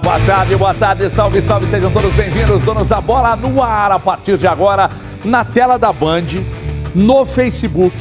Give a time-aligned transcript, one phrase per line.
[0.00, 3.98] boa tarde, boa tarde, salve, salve, sejam todos bem-vindos, donos da bola no ar, a
[3.98, 4.88] partir de agora,
[5.24, 6.24] na tela da Band,
[6.94, 7.96] no Facebook,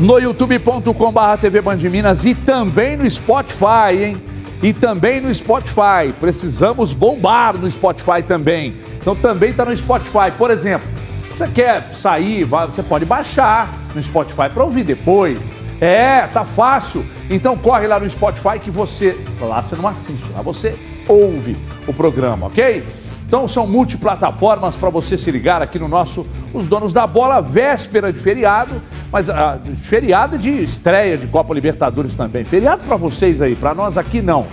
[0.00, 4.16] no youtube.com.br TV Band Minas e também no Spotify, hein?
[4.62, 10.50] E também no Spotify, precisamos bombar no Spotify também, então também está no Spotify, por
[10.50, 10.88] exemplo,
[11.36, 15.38] você quer sair, você pode baixar no Spotify para ouvir depois,
[15.80, 17.04] é, tá fácil.
[17.30, 19.16] Então corre lá no Spotify que você.
[19.40, 20.76] Lá você não assiste, lá você
[21.08, 22.84] ouve o programa, ok?
[23.26, 28.12] Então são multiplataformas para você se ligar aqui no nosso Os Donos da Bola, véspera
[28.12, 28.80] de feriado,
[29.12, 32.44] mas ah, feriado de estreia de Copa Libertadores também.
[32.44, 34.46] Feriado para vocês aí, para nós aqui não.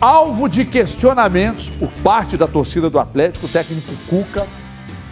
[0.00, 4.46] Alvo de questionamentos por parte da torcida do Atlético, o técnico Cuca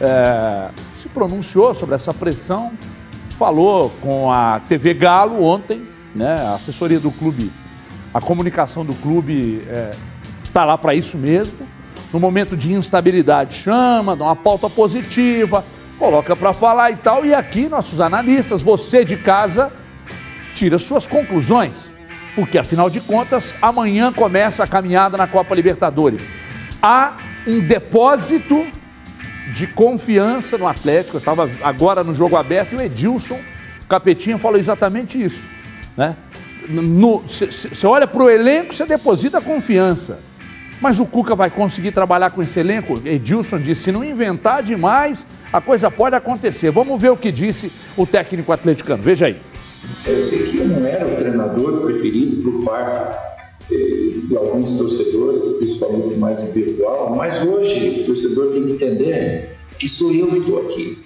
[0.00, 0.70] é,
[1.02, 2.72] se pronunciou sobre essa pressão
[3.36, 6.36] falou com a TV Galo ontem, né?
[6.38, 7.50] A assessoria do clube,
[8.12, 9.62] a comunicação do clube
[10.56, 11.68] está lá para isso mesmo.
[12.10, 15.62] No momento de instabilidade, chama, dá uma pauta positiva,
[15.98, 17.26] coloca para falar e tal.
[17.26, 19.70] E aqui, nossos analistas, você de casa,
[20.54, 21.92] tira suas conclusões.
[22.34, 26.26] Porque, afinal de contas, amanhã começa a caminhada na Copa Libertadores.
[26.82, 28.66] Há um depósito
[29.52, 31.16] de confiança no Atlético.
[31.16, 33.38] Eu estava agora no jogo aberto e o Edilson
[33.86, 35.42] Capetinha falou exatamente isso.
[35.96, 36.16] Né?
[37.28, 40.18] Você olha para o elenco, você deposita confiança.
[40.80, 43.00] Mas o Cuca vai conseguir trabalhar com esse elenco?
[43.04, 46.70] Edilson disse: se não inventar demais, a coisa pode acontecer.
[46.70, 49.02] Vamos ver o que disse o técnico atleticano.
[49.02, 49.36] Veja aí.
[50.06, 53.26] Eu sei que eu não era o treinador preferido por parte
[54.28, 60.12] de alguns torcedores, principalmente mais virtual, mas hoje o torcedor tem que entender que sou
[60.12, 60.98] eu que estou aqui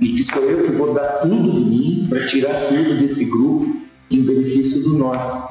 [0.00, 3.76] e que sou eu que vou dar tudo de mim para tirar tudo desse grupo
[4.10, 5.48] em benefício do nosso.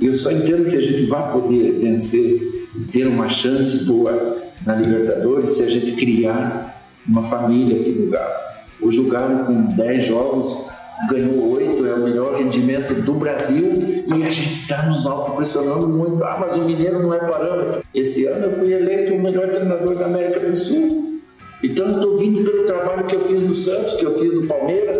[0.00, 2.59] Eu só entendo que a gente vai poder vencer
[2.92, 8.34] ter uma chance boa na Libertadores se a gente criar uma família aqui no Galo.
[8.80, 10.70] Hoje o Galo com 10 jogos
[11.08, 13.72] ganhou oito, é o melhor rendimento do Brasil
[14.06, 16.22] e a gente está nos auto-pressionando muito.
[16.24, 17.82] Ah, mas o Mineiro não é parâmetro.
[17.94, 21.20] Esse ano eu fui eleito o melhor treinador da América do Sul.
[21.62, 24.98] Então estou vindo pelo trabalho que eu fiz no Santos, que eu fiz no Palmeiras,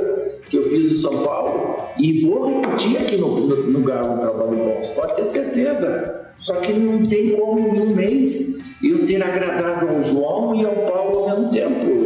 [0.49, 4.19] que eu fiz no São Paulo e vou repetir aqui no, no, no Galo um
[4.19, 4.81] trabalho bom.
[4.81, 6.20] Você pode ter certeza.
[6.41, 11.19] Só que não tem como um mês eu ter agradado ao João e ao Paulo
[11.19, 12.01] ao mesmo tempo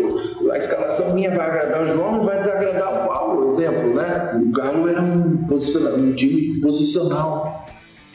[0.54, 4.40] a escalação minha vai agradar o João e vai desagradar o Paulo, exemplo, né?
[4.40, 7.66] O Galo era um, um time posicional,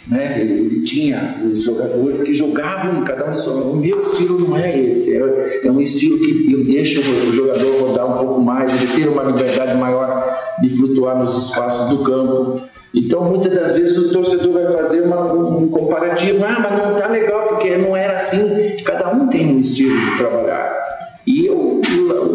[0.08, 0.40] né?
[0.42, 3.52] Ele, ele, tinha os jogadores que jogavam cada um só.
[3.64, 7.82] O meu estilo não é esse, é, é um estilo que eu deixo o jogador
[7.82, 12.62] rodar um pouco mais, ele ter uma liberdade maior de flutuar nos espaços do campo.
[12.94, 17.08] Então, muitas das vezes o torcedor vai fazer uma, um comparativo, ah, mas não tá
[17.08, 18.78] legal porque não era assim.
[18.84, 20.90] Cada um tem um estilo de trabalhar.
[21.28, 21.82] E eu,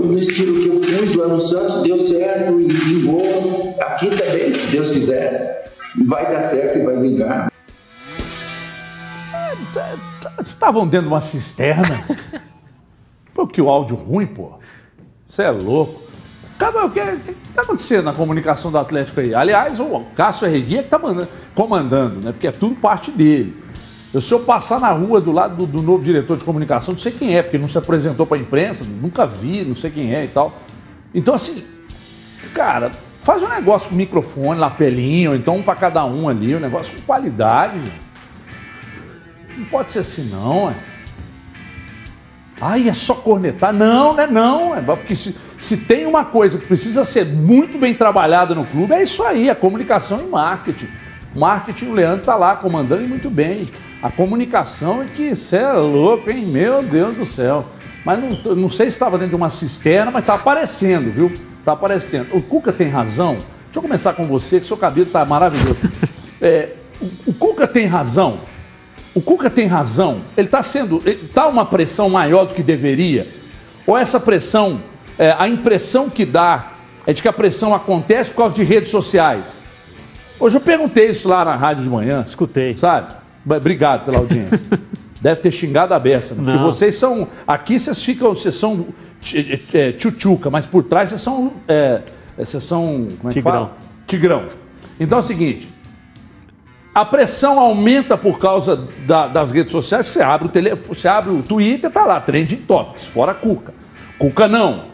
[0.04, 3.74] no estilo que eu pus lá no Santos, deu certo e vingou.
[3.80, 5.72] Aqui também, se Deus quiser,
[6.06, 7.52] vai dar certo e vai vingar.
[10.46, 11.82] Estavam dentro de uma cisterna.
[13.34, 14.52] Pô, que o áudio ruim, pô.
[15.28, 16.00] Você é louco.
[16.58, 19.34] Cara, o que está acontecendo na comunicação do Atlético aí?
[19.34, 21.00] Aliás, o Cássio Herredia que está
[21.54, 22.32] comandando, né?
[22.32, 23.56] Porque é tudo parte dele.
[24.12, 27.00] Eu, se eu passar na rua do lado do, do, novo diretor de comunicação, não
[27.00, 30.14] sei quem é, porque não se apresentou para a imprensa, nunca vi, não sei quem
[30.14, 30.56] é e tal.
[31.12, 31.64] Então, assim,
[32.54, 32.92] cara,
[33.24, 36.94] faz um negócio com microfone, lapelinho, ou então um para cada um ali, um negócio
[36.94, 37.80] com qualidade.
[39.58, 40.93] Não pode ser assim, não, é.
[42.66, 43.74] Ai, é só cornetar.
[43.74, 44.26] Não, né?
[44.26, 48.64] Não, é porque se, se tem uma coisa que precisa ser muito bem trabalhada no
[48.64, 50.88] clube, é isso aí, a comunicação e marketing.
[51.34, 53.68] Marketing, o Leandro está lá comandando muito bem.
[54.02, 56.46] A comunicação é que você é louco, hein?
[56.46, 57.66] Meu Deus do céu.
[58.02, 61.30] Mas não, não sei se estava dentro de uma cisterna, mas está aparecendo, viu?
[61.58, 62.34] Está aparecendo.
[62.34, 63.34] O Cuca tem razão.
[63.34, 65.76] Deixa eu começar com você, que seu cabelo está maravilhoso.
[66.42, 68.40] É, o, o Cuca tem razão.
[69.14, 70.22] O Cuca tem razão.
[70.36, 71.00] Ele está sendo.
[71.06, 73.26] Está uma pressão maior do que deveria?
[73.86, 74.80] Ou essa pressão,
[75.18, 76.72] é, a impressão que dá
[77.06, 79.44] é de que a pressão acontece por causa de redes sociais?
[80.40, 82.24] Hoje eu perguntei isso lá na rádio de manhã.
[82.26, 82.76] Escutei.
[82.76, 83.14] Sabe?
[83.46, 84.60] Obrigado pela audiência.
[85.20, 86.52] Deve ter xingado a beça, né?
[86.52, 87.28] Porque vocês são.
[87.46, 88.34] Aqui vocês ficam.
[88.34, 88.86] Vocês são
[89.72, 91.52] é, tchutchuca, mas por trás vocês são.
[91.68, 92.00] É,
[92.36, 93.06] vocês são.
[93.18, 93.52] Como é que Tigrão.
[93.52, 93.76] fala?
[94.06, 94.44] Tigrão.
[94.98, 95.73] Então é o seguinte.
[96.94, 100.06] A pressão aumenta por causa da, das redes sociais.
[100.06, 103.74] Você abre o tele, você abre o Twitter, tá lá, trending topics, fora Cuca.
[104.16, 104.84] Cuca não.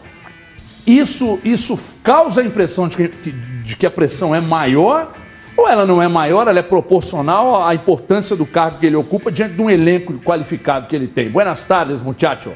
[0.85, 5.13] Isso, isso causa a impressão de que, de que a pressão é maior
[5.55, 9.31] ou ela não é maior, ela é proporcional à importância do cargo que ele ocupa
[9.31, 11.29] diante de um elenco qualificado que ele tem.
[11.29, 12.51] Buenas tardes, muchacho.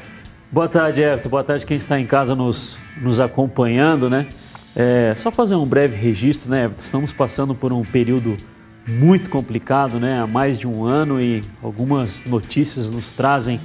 [0.50, 1.28] Boa tarde, Everton.
[1.28, 4.26] Boa tarde quem está em casa nos, nos acompanhando, né?
[4.74, 6.82] É, só fazer um breve registro, né, Everton?
[6.84, 8.36] Estamos passando por um período
[8.86, 10.20] muito complicado, né?
[10.20, 13.60] Há mais de um ano e algumas notícias nos trazem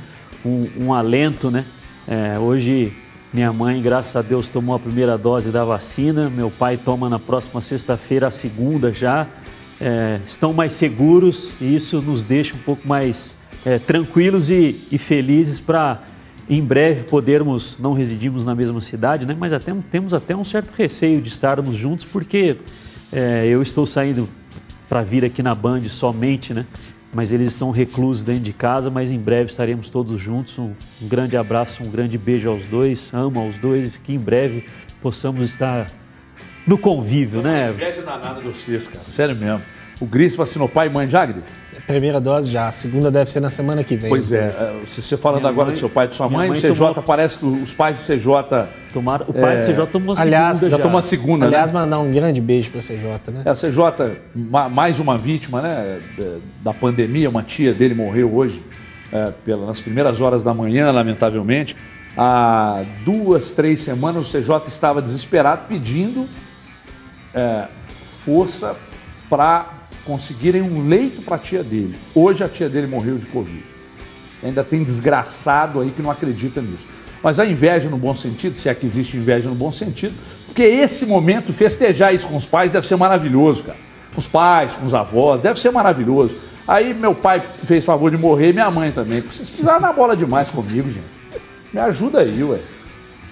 [0.46, 1.64] um, um alento, né?
[2.08, 2.94] É, hoje
[3.34, 6.30] minha mãe, graças a Deus, tomou a primeira dose da vacina.
[6.30, 9.28] Meu pai toma na próxima sexta-feira a segunda já.
[9.80, 14.98] É, estão mais seguros e isso nos deixa um pouco mais é, tranquilos e, e
[14.98, 16.04] felizes para
[16.50, 19.36] em breve podermos, não residimos na mesma cidade, né?
[19.40, 22.58] mas até, temos até um certo receio de estarmos juntos, porque
[23.14, 24.28] é, eu estou saindo
[24.92, 26.66] para vir aqui na Band somente, né?
[27.14, 30.60] mas eles estão reclusos dentro de casa, mas em breve estaremos todos juntos.
[30.60, 34.66] Um, um grande abraço, um grande beijo aos dois, amo aos dois, que em breve
[35.02, 35.88] possamos estar
[36.68, 37.70] no convívio, né?
[37.70, 39.62] Inveja danada de vocês, cara, sério mesmo.
[40.02, 41.46] O Gris vacinou pai e mãe já, Gris?
[41.92, 44.10] Primeira dose já, a segunda deve ser na semana que vem.
[44.10, 44.52] Pois é,
[44.88, 46.76] você falando minha agora mãe, do seu pai e de sua mãe, mãe o CJ
[46.76, 47.04] tomou...
[47.04, 48.68] parece que os pais do CJ.
[48.94, 49.60] Tomaram, o pai é...
[49.60, 50.72] do CJ tomou a aliás, segunda.
[50.72, 51.80] Já, já tomou a segunda, Aliás, né?
[51.80, 53.44] mandar um grande beijo para o CJ, né?
[53.46, 54.18] É, o CJ,
[54.70, 56.00] mais uma vítima né,
[56.62, 58.62] da pandemia, uma tia dele morreu hoje,
[59.12, 61.76] é, pelas, nas primeiras horas da manhã, lamentavelmente.
[62.18, 66.28] Há duas, três semanas o CJ estava desesperado pedindo
[67.34, 67.68] é,
[68.26, 68.76] força
[69.30, 71.96] para conseguirem um leito para a tia dele.
[72.14, 73.64] Hoje a tia dele morreu de Covid.
[74.44, 76.86] Ainda tem desgraçado aí que não acredita nisso.
[77.22, 80.14] Mas a inveja no bom sentido, se é que existe inveja no bom sentido,
[80.48, 83.78] porque esse momento, festejar isso com os pais deve ser maravilhoso, cara.
[84.14, 86.34] Com os pais, com os avós, deve ser maravilhoso.
[86.68, 89.22] Aí meu pai fez favor de morrer minha mãe também.
[89.22, 91.22] Vocês pisaram na bola demais comigo, gente.
[91.72, 92.60] Me ajuda aí, ué.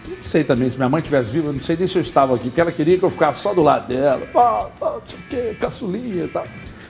[0.08, 2.46] Não sei também, se minha mãe tivesse viva, não sei nem se eu estava aqui,
[2.46, 4.26] porque ela queria que eu ficasse só do lado dela.
[4.34, 6.44] Pá, pá, não sei o quê, caçulinha e tal.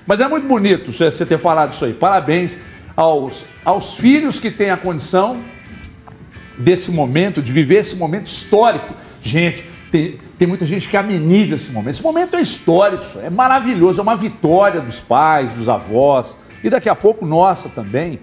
[0.06, 1.94] Mas é muito bonito você ter falado isso aí.
[1.94, 2.58] Parabéns
[2.96, 5.38] aos, aos filhos que têm a condição
[6.58, 8.94] desse momento, de viver esse momento histórico.
[9.22, 11.96] Gente, tem, tem muita gente que ameniza esse momento.
[11.96, 16.90] Esse momento é histórico, é maravilhoso, é uma vitória dos pais, dos avós e daqui
[16.90, 18.20] a pouco nossa também.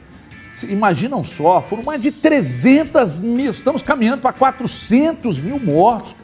[0.64, 6.14] Imaginam só, foram mais de 300 mil, estamos caminhando para 400 mil mortos.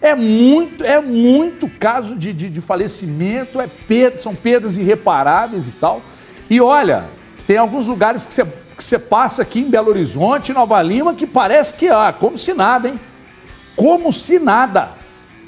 [0.00, 5.72] É muito, é muito caso de, de, de falecimento, é perda, são perdas irreparáveis e
[5.72, 6.02] tal.
[6.50, 7.04] E olha,
[7.46, 8.44] tem alguns lugares que você,
[8.76, 12.52] que você passa aqui em Belo Horizonte, Nova Lima, que parece que, ah, como se
[12.52, 12.98] nada, hein?
[13.76, 14.90] Como se nada.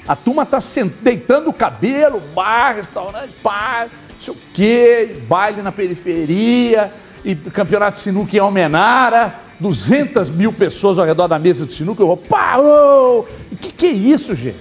[0.07, 0.59] A turma está
[1.01, 6.93] deitando o cabelo, bar, restaurante, bar, não sei o quê, baile na periferia,
[7.25, 12.03] e campeonato de sinuca em Almenara, 200 mil pessoas ao redor da mesa de sinuca,
[12.03, 13.25] eu vou, pá, o
[13.59, 14.59] que, que é isso, gente?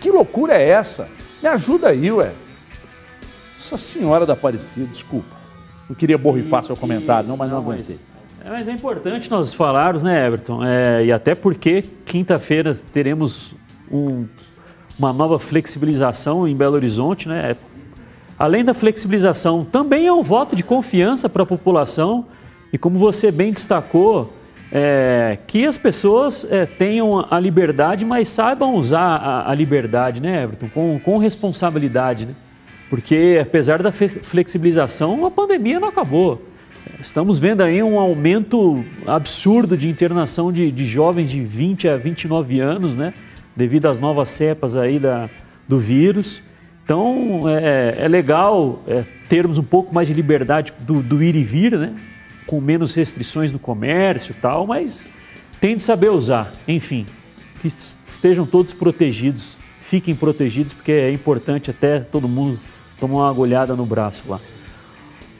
[0.00, 1.08] Que loucura é essa?
[1.40, 2.32] Me ajuda aí, ué.
[3.60, 5.36] Nossa Senhora da Aparecida, desculpa.
[5.88, 7.98] Não queria borrifar e, seu comentário, não, mas não, não aguentei.
[8.38, 10.62] Mas, é, mas é importante nós falarmos, né, Everton?
[10.64, 13.54] É, e até porque quinta-feira teremos
[13.90, 14.26] um,
[14.98, 17.56] uma nova flexibilização em Belo Horizonte, né?
[18.40, 22.24] Além da flexibilização, também é um voto de confiança para a população
[22.72, 24.32] e, como você bem destacou,
[24.72, 30.44] é, que as pessoas é, tenham a liberdade, mas saibam usar a, a liberdade, né,
[30.44, 32.34] Everton, com, com responsabilidade, né?
[32.88, 36.42] Porque, apesar da flexibilização, a pandemia não acabou.
[36.98, 42.58] Estamos vendo aí um aumento absurdo de internação de, de jovens de 20 a 29
[42.58, 43.12] anos, né?
[43.54, 45.28] Devido às novas cepas aí da,
[45.68, 46.42] do vírus.
[46.90, 51.44] Então é, é legal é, termos um pouco mais de liberdade do, do, ir e
[51.44, 51.94] vir, né?
[52.48, 55.06] com menos restrições no comércio e tal, mas
[55.60, 56.52] tem de saber usar.
[56.66, 57.06] Enfim,
[57.62, 57.72] que
[58.04, 62.58] estejam todos protegidos, fiquem protegidos, porque é importante até todo mundo
[62.98, 64.40] tomar uma agulhada no braço lá.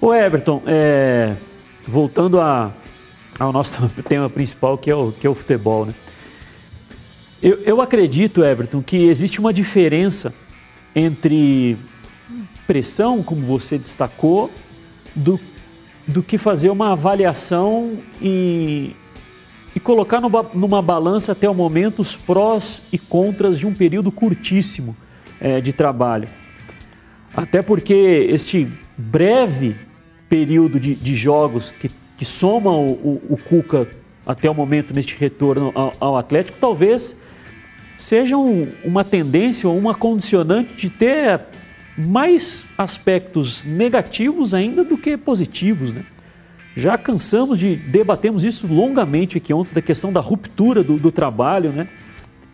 [0.00, 1.34] O Everton, é,
[1.82, 2.70] voltando a,
[3.40, 3.72] ao nosso
[4.08, 5.94] tema principal, que é o, que é o futebol, né?
[7.42, 10.32] Eu, eu acredito, Everton, que existe uma diferença
[10.94, 11.76] entre
[12.66, 14.50] pressão, como você destacou,
[15.14, 15.40] do,
[16.06, 18.94] do que fazer uma avaliação e,
[19.74, 24.12] e colocar numa, numa balança até o momento os prós e contras de um período
[24.12, 24.96] curtíssimo
[25.40, 26.28] é, de trabalho.
[27.34, 29.76] Até porque este breve
[30.28, 33.88] período de, de jogos que, que soma o, o, o, Cuca
[34.26, 37.19] até o momento neste retorno ao, ao Atlético, talvez
[38.02, 41.40] sejam uma tendência ou uma condicionante de ter
[41.96, 46.04] mais aspectos negativos ainda do que positivos, né?
[46.76, 51.70] Já cansamos de debatemos isso longamente aqui ontem da questão da ruptura do, do trabalho,
[51.70, 51.88] né?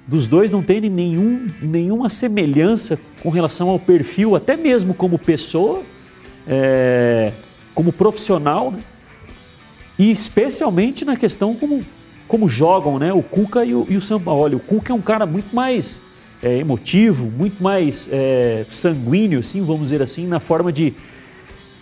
[0.07, 5.83] dos dois não tem nenhum, nenhuma semelhança com relação ao perfil, até mesmo como pessoa,
[6.47, 7.33] é,
[7.75, 8.79] como profissional, né?
[9.99, 11.85] e especialmente na questão como,
[12.29, 13.13] como jogam né?
[13.13, 14.57] o Cuca e o, e o Sampaoli.
[14.57, 16.01] O Cuca é um cara muito mais
[16.43, 20.95] é, emotivo, muito mais é, sanguíneo, assim, vamos dizer assim, na forma de,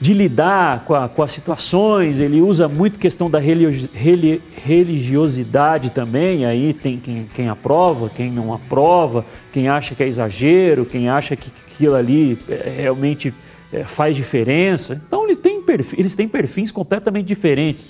[0.00, 2.18] de lidar com, a, com as situações.
[2.18, 6.44] Ele usa muito questão da religiosidade também.
[6.44, 11.36] Aí tem quem, quem aprova, quem não aprova, quem acha que é exagero, quem acha
[11.36, 13.32] que aquilo ali é, realmente
[13.72, 15.00] é, faz diferença.
[15.06, 15.24] Então
[15.64, 17.84] perfis, eles têm perfis completamente diferentes.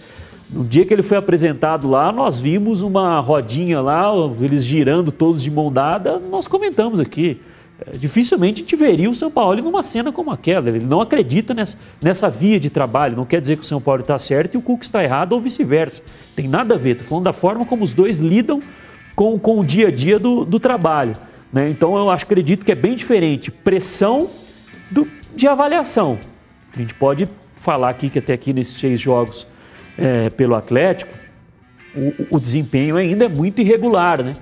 [0.55, 5.43] No dia que ele foi apresentado lá, nós vimos uma rodinha lá, eles girando todos
[5.43, 7.41] de mão dada, nós comentamos aqui.
[7.85, 10.69] É, dificilmente a gente veria o São Paulo numa cena como aquela.
[10.69, 13.17] Ele não acredita nessa, nessa via de trabalho.
[13.17, 15.41] Não quer dizer que o São Paulo está certo e o Cuca está errado ou
[15.41, 16.01] vice-versa.
[16.37, 16.93] Tem nada a ver.
[16.93, 18.61] Estou falando da forma como os dois lidam
[19.17, 21.15] com, com o dia a dia do, do trabalho.
[21.53, 21.69] Né?
[21.69, 23.51] Então eu acho, acredito que é bem diferente.
[23.51, 24.31] Pressão
[24.89, 26.17] do, de avaliação.
[26.73, 29.49] A gente pode falar aqui que até aqui nesses seis jogos
[29.99, 31.15] é, pelo Atlético,
[31.95, 34.33] o, o, desempenho ainda é muito irregular, né?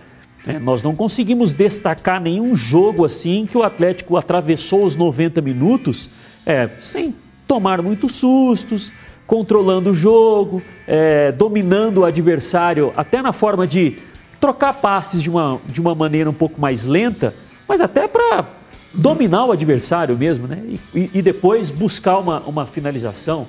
[0.47, 6.11] É, nós não conseguimos destacar nenhum jogo assim que o Atlético atravessou os 90 minutos
[6.45, 7.15] é, sem
[7.47, 8.93] tomar muitos sustos,
[9.27, 13.97] controlando o jogo, é, dominando o adversário, até na forma de
[14.41, 17.35] trocar passes de uma, de uma maneira um pouco mais lenta,
[17.69, 18.45] mas até para
[18.93, 20.63] dominar o adversário mesmo, né?
[20.95, 23.47] E, e, depois buscar uma, uma finalização.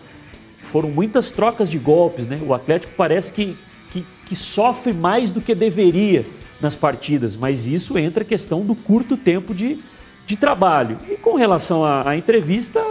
[0.74, 2.39] Foram muitas trocas de golpes, né?
[2.42, 3.56] O Atlético parece que,
[3.92, 6.25] que, que sofre mais do que deveria
[6.60, 9.77] nas partidas, mas isso entra a questão do curto tempo de,
[10.25, 10.98] de trabalho.
[11.08, 12.84] E com relação à, à entrevista,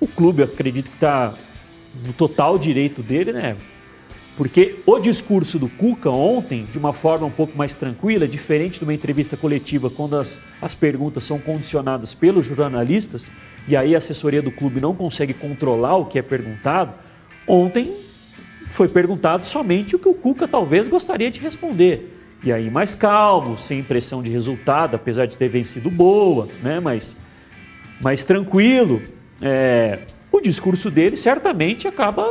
[0.00, 1.32] o clube, acredito que está
[2.04, 3.56] no total direito dele, né?
[4.36, 8.84] Porque o discurso do Cuca ontem, de uma forma um pouco mais tranquila, diferente de
[8.84, 13.30] uma entrevista coletiva, quando as, as perguntas são condicionadas pelos jornalistas,
[13.68, 17.11] e aí a assessoria do clube não consegue controlar o que é perguntado,
[17.46, 17.92] ontem
[18.70, 22.18] foi perguntado somente o que o Cuca talvez gostaria de responder.
[22.42, 26.80] E aí mais calmo, sem pressão de resultado, apesar de ter vencido boa, né?
[26.80, 27.16] mas
[28.00, 29.00] mais tranquilo.
[29.40, 32.26] É, o discurso dele certamente acaba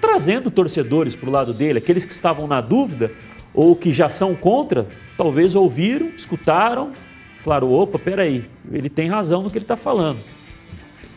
[0.00, 3.10] trazendo torcedores para o lado dele, aqueles que estavam na dúvida
[3.54, 6.92] ou que já são contra, talvez ouviram, escutaram,
[7.38, 10.18] falaram: opa, peraí, ele tem razão no que ele está falando.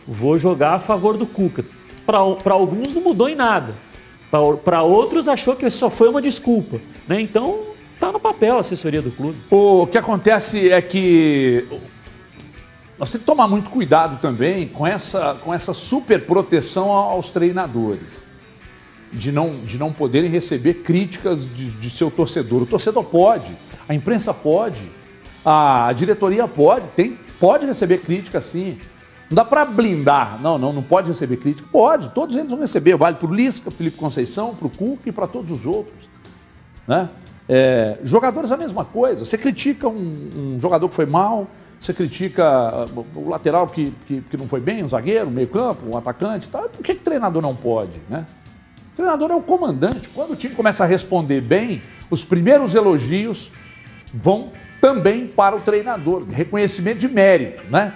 [0.06, 1.64] Vou jogar a favor do Cuca.
[2.08, 3.74] Para alguns não mudou em nada.
[4.64, 6.80] Para outros achou que só foi uma desculpa.
[7.06, 7.20] Né?
[7.20, 7.60] Então
[7.92, 9.36] está no papel a assessoria do clube.
[9.50, 11.66] O que acontece é que
[12.98, 18.00] nós temos que tomar muito cuidado também com essa, com essa super proteção aos treinadores
[19.12, 22.62] de não, de não poderem receber críticas de, de seu torcedor.
[22.62, 23.52] O torcedor pode,
[23.86, 24.80] a imprensa pode,
[25.44, 28.78] a diretoria pode, tem, pode receber crítica sim.
[29.30, 31.68] Não dá para blindar, não, não, não pode receber crítica.
[31.70, 32.96] Pode, todos eles vão receber.
[32.96, 36.08] Vale para o Lisca, Felipe Conceição, para o Cuca e para todos os outros.
[36.86, 37.10] Né?
[37.46, 39.26] É, jogadores a mesma coisa.
[39.26, 41.46] Você critica um, um, jogador que foi mal,
[41.78, 45.48] você critica uh, o lateral que, que, que não foi bem, um zagueiro, um meio
[45.48, 46.48] campo, um atacante.
[46.48, 46.60] Tá?
[46.60, 48.00] Por que, que o treinador não pode?
[48.08, 48.24] Né?
[48.94, 50.08] O treinador é o comandante.
[50.08, 53.50] Quando o time começa a responder bem, os primeiros elogios
[54.12, 56.24] vão também para o treinador.
[56.30, 57.92] Reconhecimento de mérito, né?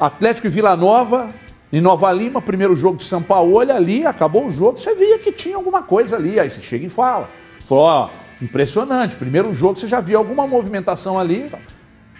[0.00, 1.28] Atlético e Vila Nova,
[1.72, 5.18] em Nova Lima, primeiro jogo de São Paulo, olha ali, acabou o jogo, você via
[5.18, 6.40] que tinha alguma coisa ali.
[6.40, 7.28] Aí você chega e fala.
[7.68, 8.08] Falou, ó,
[8.42, 11.46] impressionante, primeiro jogo você já viu alguma movimentação ali.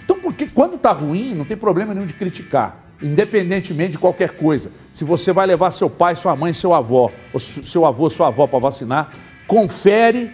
[0.04, 4.70] Então, porque quando tá ruim, não tem problema nenhum de criticar independentemente de qualquer coisa.
[4.92, 8.46] Se você vai levar seu pai, sua mãe, seu avó, ou seu avô, sua avó
[8.46, 9.10] para vacinar,
[9.46, 10.30] confere,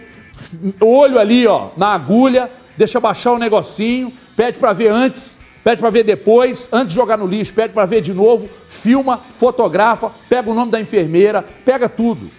[0.79, 5.36] olho ali, ó, na agulha, deixa baixar o negocinho, pede para ver antes,
[5.67, 8.47] pede para ver depois, antes de jogar no lixo, pede para ver de novo,
[8.81, 12.31] filma, fotografa, pega o nome da enfermeira, pega tudo.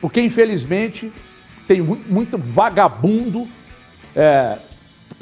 [0.00, 1.12] Porque infelizmente
[1.68, 3.46] tem muito vagabundo
[4.16, 4.56] é,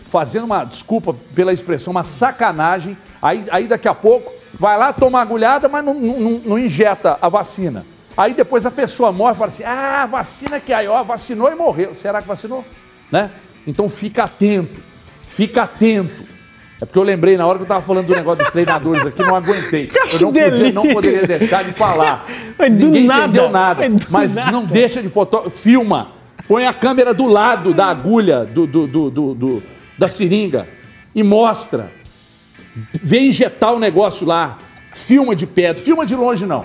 [0.08, 2.96] fazendo uma, desculpa pela expressão, uma sacanagem.
[3.20, 7.28] Aí, aí daqui a pouco vai lá, toma agulhada, mas não, não, não injeta a
[7.28, 7.84] vacina.
[8.16, 11.56] Aí depois a pessoa morre e fala assim: ah, vacina que aí, ó, vacinou e
[11.56, 11.96] morreu.
[11.96, 12.64] Será que vacinou?
[13.10, 13.28] Né?
[13.66, 14.80] Então fica atento,
[15.30, 16.38] fica atento.
[16.80, 19.20] É porque eu lembrei na hora que eu estava falando do negócio dos treinadores aqui,
[19.20, 19.90] não aguentei.
[20.12, 22.25] Eu não, podia, não poderia deixar de falar.
[22.56, 23.82] Mas Ninguém nada, entendeu nada.
[24.08, 24.52] Mas, nada.
[24.52, 26.12] não deixa de foto, filma.
[26.47, 29.62] Põe a câmera do lado da agulha do, do, do, do
[29.99, 30.68] da seringa
[31.14, 31.90] e mostra.
[33.02, 34.58] Vem injetar o negócio lá.
[34.94, 36.64] Filma de perto, filma de longe não.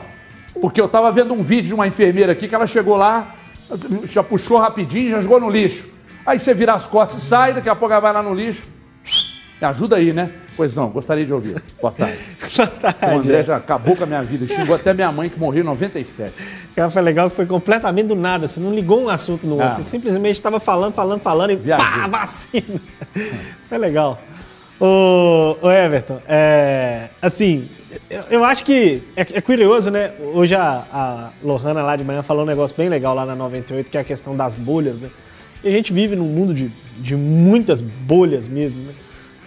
[0.61, 3.35] Porque eu estava vendo um vídeo de uma enfermeira aqui que ela chegou lá,
[4.05, 5.89] já puxou rapidinho, já jogou no lixo.
[6.25, 8.72] Aí você vira as costas e sai, daqui a pouco ela vai lá no lixo.
[9.63, 10.29] Me ajuda aí, né?
[10.57, 11.55] Pois não, gostaria de ouvir.
[11.81, 12.17] Boa tarde.
[12.53, 13.15] Boa tarde.
[13.15, 14.45] O André já acabou com a minha vida.
[14.45, 16.33] Xingou até minha mãe que morreu em 97.
[16.75, 18.45] Cara, foi legal que foi completamente do nada.
[18.45, 19.69] Você não ligou um assunto no outro.
[19.69, 19.73] Ah.
[19.73, 21.85] Você simplesmente estava falando, falando, falando e Viajei.
[21.87, 22.81] pá, vacina.
[23.69, 24.21] Foi legal.
[24.81, 27.69] Ô, ô Everton, é, assim,
[28.09, 30.11] eu, eu acho que é, é curioso, né?
[30.33, 33.89] Hoje a, a Lohana lá de manhã falou um negócio bem legal lá na 98,
[33.89, 35.09] que é a questão das bolhas, né?
[35.63, 38.93] E a gente vive num mundo de, de muitas bolhas mesmo, né?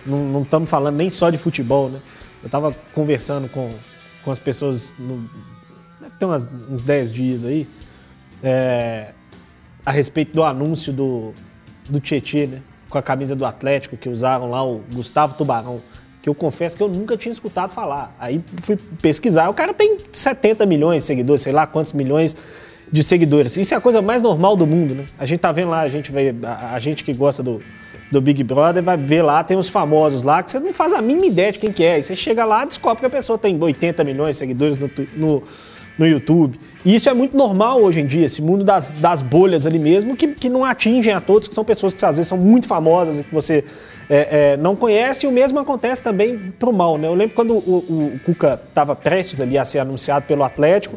[0.06, 1.98] Não, estamos falando nem só de futebol, né?
[2.42, 3.70] Eu estava conversando com,
[4.24, 5.28] com as pessoas, no,
[6.18, 7.66] ter umas- uns 10 dias aí,
[8.42, 9.08] é,
[9.84, 11.32] a respeito do anúncio do,
[11.88, 12.62] do Tietê, né?
[12.88, 15.80] Com a camisa do Atlético, que usaram lá o Gustavo Tubarão,
[16.22, 18.14] que eu confesso que eu nunca tinha escutado falar.
[18.18, 22.36] Aí fui pesquisar, o cara tem 70 milhões de seguidores, sei lá quantos milhões
[22.90, 23.56] de seguidores.
[23.56, 25.06] Isso é a coisa mais normal do mundo, né?
[25.18, 27.60] A gente tá vendo lá, a gente, vai, a, a gente que gosta do,
[28.10, 31.02] do Big Brother vai ver lá, tem os famosos lá, que você não faz a
[31.02, 31.98] mínima ideia de quem que é.
[31.98, 34.88] E você chega lá e descobre que a pessoa tem 80 milhões de seguidores no,
[35.16, 35.42] no,
[35.98, 36.58] no YouTube.
[36.84, 40.16] E isso é muito normal hoje em dia, esse mundo das, das bolhas ali mesmo,
[40.16, 43.18] que, que não atingem a todos, que são pessoas que às vezes são muito famosas
[43.18, 43.64] e que você
[44.08, 45.26] é, é, não conhece.
[45.26, 47.08] E o mesmo acontece também pro mal, né?
[47.08, 50.96] Eu lembro quando o, o- o Cuca estava prestes ali a ser anunciado pelo Atlético,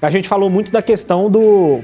[0.00, 1.80] a gente falou muito da questão do,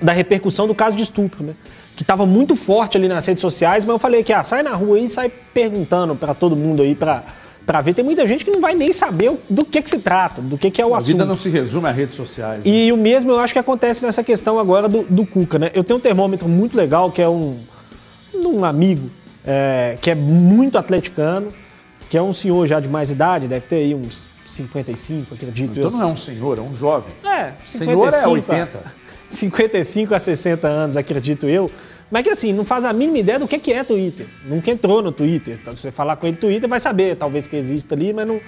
[0.00, 1.52] da repercussão do caso de estupro, né?
[2.00, 4.70] Que estava muito forte ali nas redes sociais, mas eu falei que ah, sai na
[4.72, 7.22] rua aí e sai perguntando para todo mundo aí para
[7.66, 7.92] para ver.
[7.92, 10.70] Tem muita gente que não vai nem saber do que, que se trata, do que,
[10.70, 11.08] que é o A assunto.
[11.12, 12.64] vida não se resume a redes sociais.
[12.64, 12.70] né?
[12.72, 15.70] E o mesmo eu acho que acontece nessa questão agora do, do Cuca, né?
[15.74, 17.58] Eu tenho um termômetro muito legal, que é um,
[18.34, 19.10] um amigo,
[19.46, 21.52] é, que é muito atleticano,
[22.08, 25.72] que é um senhor já de mais idade, deve ter aí uns 55, acredito.
[25.72, 25.90] Então eu.
[25.90, 27.12] não é um senhor, é um jovem.
[27.22, 28.99] É, Senhor é 55 a- 80.
[29.30, 31.70] 55 a 60 anos, acredito eu.
[32.10, 34.26] Mas que assim, não faz a mínima ideia do que que é Twitter.
[34.44, 35.56] Nunca entrou no Twitter.
[35.60, 38.26] Então, se você falar com ele no Twitter, vai saber, talvez que exista ali, mas
[38.26, 38.40] não,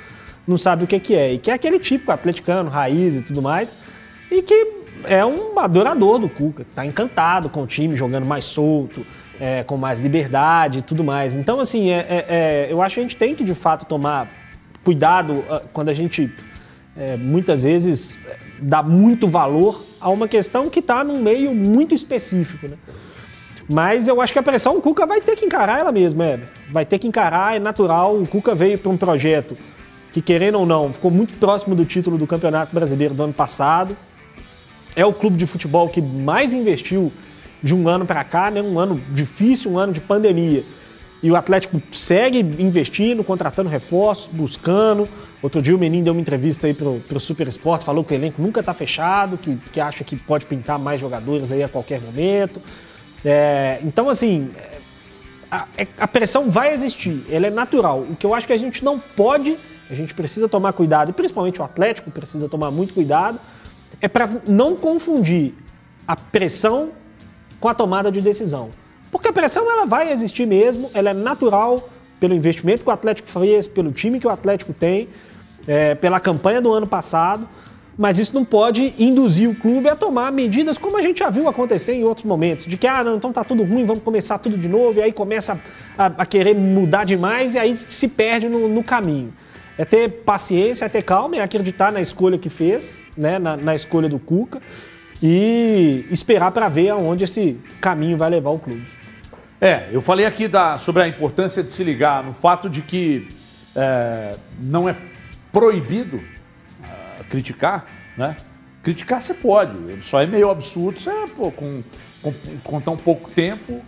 [0.46, 1.34] não sabe o que que é.
[1.34, 3.72] E que é aquele típico atleticano, raiz e tudo mais.
[4.30, 4.66] E que
[5.04, 9.06] é um adorador do Cuca, que tá encantado com o time, jogando mais solto,
[9.38, 11.36] é, com mais liberdade e tudo mais.
[11.36, 14.28] Então, assim, é, é- é, eu acho que a gente tem que, de fato, tomar
[14.82, 16.32] cuidado ah, quando a gente
[16.96, 21.94] é, muitas vezes é, dá muito valor a uma questão que está num meio muito
[21.94, 22.76] específico, né?
[23.72, 26.40] Mas eu acho que a pressão o Cuca vai ter que encarar ela mesma, é.
[26.70, 28.16] Vai ter que encarar, é natural.
[28.16, 29.56] O Cuca veio para um projeto
[30.12, 33.96] que, querendo ou não, ficou muito próximo do título do Campeonato Brasileiro do ano passado.
[34.94, 37.12] É o clube de futebol que mais investiu
[37.62, 38.60] de um ano para cá, né?
[38.60, 40.64] Um ano difícil, um ano de pandemia.
[41.22, 45.08] E o Atlético segue investindo, contratando reforços, buscando.
[45.42, 48.16] Outro dia o Menin deu uma entrevista aí pro, pro Super Esporte, falou que o
[48.16, 52.00] elenco nunca está fechado, que, que acha que pode pintar mais jogadores aí a qualquer
[52.00, 52.62] momento.
[53.24, 54.78] É, então, assim, é,
[55.50, 58.06] a, é- a pressão vai existir, ela é natural.
[58.08, 59.58] O que eu acho que a gente não pode,
[59.90, 63.40] a gente precisa tomar cuidado, e principalmente o Atlético precisa tomar muito cuidado,
[64.00, 65.54] é para não confundir
[66.06, 66.90] a pressão
[67.58, 68.70] com a tomada de decisão.
[69.10, 71.88] Porque a pressão ela vai existir mesmo, ela é natural
[72.20, 75.08] pelo investimento que o Atlético fez, pelo time que o Atlético tem,
[75.66, 77.48] é, pela campanha do ano passado,
[77.96, 81.46] mas isso não pode induzir o clube a tomar medidas como a gente já viu
[81.48, 84.56] acontecer em outros momentos, de que, ah, não, então tá tudo ruim, vamos começar tudo
[84.56, 85.60] de novo, e aí começa
[85.96, 89.32] a, a querer mudar demais e aí se perde no, no caminho.
[89.76, 93.74] É ter paciência, é ter calma, é acreditar na escolha que fez, né, na, na
[93.74, 94.60] escolha do Cuca,
[95.22, 98.82] e esperar para ver aonde esse caminho vai levar o clube.
[99.60, 103.28] É, eu falei aqui da- sobre a importância de se ligar no fato de que
[103.76, 104.96] é, não é
[105.52, 106.20] proibido
[106.82, 107.86] ah, criticar,
[108.16, 108.36] né?
[108.82, 111.82] Criticar você pode, só é meio absurdo você, pô, com,
[112.20, 112.32] com,
[112.64, 113.80] com tão pouco tempo,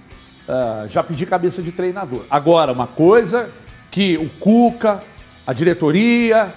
[0.49, 2.25] ah, já pedir cabeça de treinador.
[2.31, 3.51] Agora, uma coisa
[3.91, 5.03] que o Cuca,
[5.47, 6.53] a diretoria,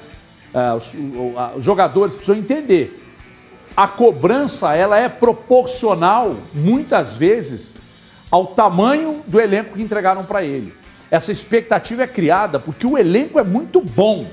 [0.54, 0.94] ah, os,
[1.58, 3.06] os jogadores precisam entender
[3.78, 7.70] a cobrança ela é proporcional, muitas vezes,
[8.32, 10.74] ao tamanho do elenco que entregaram para ele.
[11.12, 14.26] Essa expectativa é criada porque o elenco é muito bom.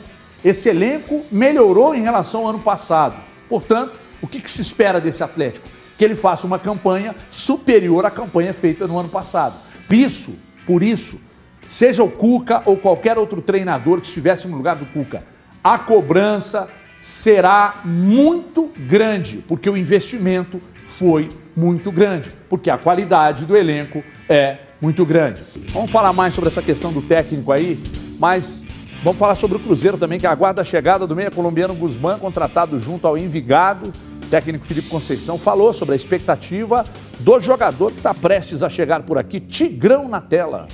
[0.44, 3.16] Esse elenco melhorou em relação ao ano passado.
[3.48, 5.66] Portanto, o que, que se espera desse Atlético?
[5.96, 9.54] Que ele faça uma campanha superior à campanha feita no ano passado.
[9.90, 10.34] Isso,
[10.66, 11.20] por isso,
[11.68, 15.22] seja o Cuca ou qualquer outro treinador que estivesse no lugar do Cuca,
[15.62, 16.68] a cobrança
[17.00, 20.58] será muito grande, porque o investimento
[20.98, 25.42] foi muito grande, porque a qualidade do elenco é muito grande.
[25.68, 27.78] Vamos falar mais sobre essa questão do técnico aí,
[28.18, 28.63] mas
[29.04, 32.80] vamos falar sobre o Cruzeiro também, que aguarda a chegada do meia colombiano Guzmán, contratado
[32.80, 33.92] junto ao Envigado.
[34.22, 36.86] O técnico Felipe Conceição falou sobre a expectativa
[37.20, 40.66] do jogador que está prestes a chegar por aqui, Tigrão na tela.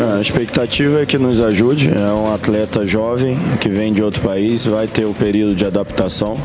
[0.00, 1.90] A expectativa é que nos ajude.
[1.90, 6.38] É um atleta jovem que vem de outro país, vai ter o período de adaptação,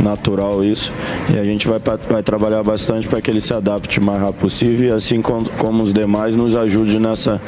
[0.00, 0.92] natural isso.
[1.34, 4.38] E a gente vai, vai trabalhar bastante para que ele se adapte o mais rápido
[4.38, 7.40] possível e assim como, como os demais nos ajude nessa,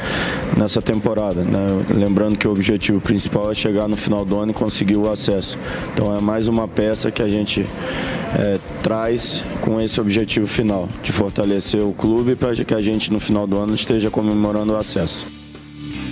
[0.57, 1.41] nessa temporada.
[1.41, 1.85] Né?
[1.89, 5.57] Lembrando que o objetivo principal é chegar no final do ano e conseguir o acesso.
[5.93, 7.65] Então é mais uma peça que a gente
[8.37, 13.21] é, traz com esse objetivo final, de fortalecer o clube para que a gente no
[13.21, 15.44] final do ano esteja comemorando o acesso.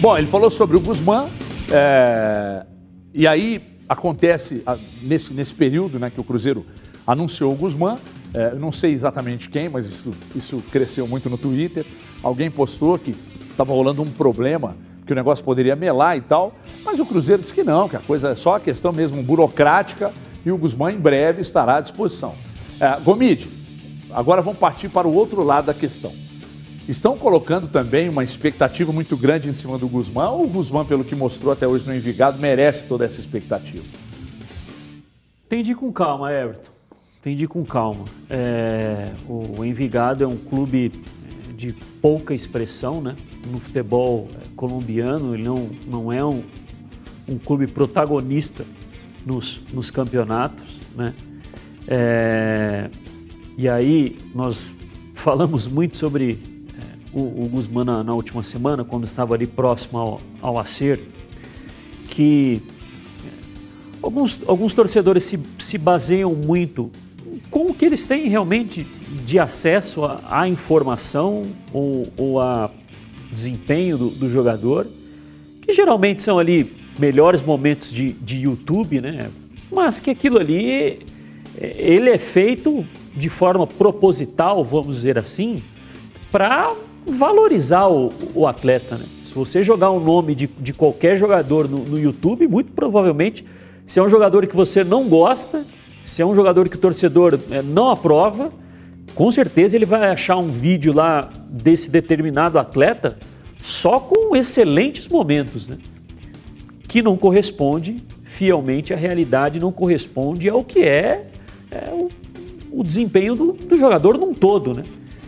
[0.04, 1.28] Bom, ele falou sobre o Guzmán,
[1.72, 2.66] é,
[3.14, 4.62] e aí acontece
[5.02, 6.66] nesse, nesse período né, que o Cruzeiro
[7.08, 7.96] anunciou o Guzmán,
[8.34, 11.86] é, não sei exatamente quem, mas isso, isso cresceu muito no Twitter.
[12.22, 13.12] Alguém postou que
[13.50, 17.54] estava rolando um problema, que o negócio poderia melar e tal, mas o Cruzeiro disse
[17.54, 20.12] que não, que a coisa é só questão mesmo burocrática
[20.46, 22.36] e o Guzmán em breve estará à disposição.
[22.78, 23.48] É, Gomide,
[24.12, 26.12] agora vamos partir para o outro lado da questão.
[26.88, 31.06] Estão colocando também uma expectativa muito grande em cima do Guzmán, ou o Guzmán, pelo
[31.06, 33.84] que mostrou até hoje no Envigado, merece toda essa expectativa?
[35.48, 36.72] Tem de ir com calma, Everton.
[37.22, 38.04] Tem de ir com calma.
[38.30, 40.92] É, o Envigado é um clube
[41.56, 43.16] de pouca expressão né?
[43.50, 46.44] no futebol colombiano, ele não, não é um,
[47.30, 48.66] um clube protagonista
[49.26, 50.82] nos, nos campeonatos.
[50.98, 51.14] Né?
[51.88, 52.90] É,
[53.58, 54.76] e aí nós
[55.16, 56.53] falamos muito sobre é,
[57.14, 61.00] o, o Guzmán na, na, última semana, quando estava ali próximo ao, ao Acer,
[62.10, 62.62] que
[63.26, 63.30] é,
[64.02, 66.92] alguns, alguns torcedores se, se baseiam muito
[67.50, 68.86] com o que eles têm realmente
[69.26, 72.70] de acesso à informação ou, ou a
[73.32, 74.88] desempenho do, do, jogador,
[75.62, 79.30] que geralmente são ali melhores momentos de, de YouTube, né?
[79.72, 81.00] Mas que aquilo ali,
[81.60, 85.62] ele é feito de forma proposital, vamos dizer assim,
[86.32, 86.74] para
[87.06, 89.06] valorizar o, o, atleta, né?
[89.26, 93.46] Se você jogar o nome de, de qualquer jogador no, no YouTube, muito provavelmente,
[93.86, 95.66] se é um jogador que você não gosta,
[96.06, 98.52] se é um jogador que o torcedor é, não aprova,
[99.16, 103.18] com certeza ele vai achar um vídeo lá desse determinado atleta
[103.62, 105.78] só com excelentes momentos, né?
[106.88, 111.28] Que não corresponde fielmente à realidade, não corresponde ao que é,
[111.72, 112.10] é o,
[112.72, 114.84] o, desempenho do, do, jogador num todo, né?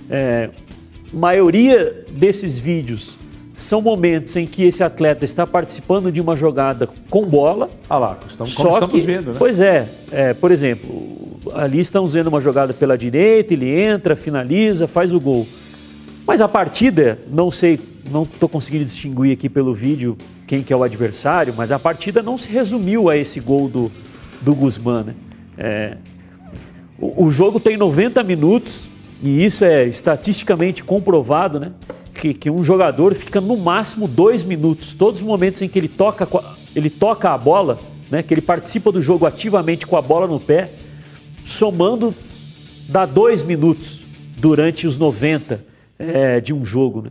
[0.09, 0.49] É,
[1.15, 3.17] maioria desses vídeos
[3.58, 7.69] são momentos em que esse atleta está participando de uma jogada com bola.
[7.89, 9.36] Ah lá, estamos, só estamos que, vendo, né?
[9.39, 14.88] Pois é, é, por exemplo, ali estamos vendo uma jogada pela direita, ele entra, finaliza,
[14.88, 15.47] faz o gol.
[16.28, 17.80] Mas a partida, não sei,
[18.12, 22.21] não estou conseguindo distinguir aqui pelo vídeo quem que é o adversário, mas a partida
[22.21, 23.91] não se resumiu a esse gol do,
[24.41, 25.04] do Guzmán.
[25.04, 25.15] Né?
[25.58, 25.97] É,
[26.99, 28.88] o, o jogo tem 90 minutos,
[29.25, 31.71] e isso é estatisticamente comprovado, né?
[32.15, 34.93] que, que um jogador fica no máximo dois minutos.
[34.93, 36.27] Todos os momentos em que ele toca,
[36.75, 37.77] ele toca a bola,
[38.09, 40.69] né, que ele participa do jogo ativamente com a bola no pé,
[41.45, 42.13] somando
[42.88, 44.01] dá dois minutos
[44.38, 45.59] durante os 90
[45.99, 47.03] é, de um jogo.
[47.03, 47.09] Né?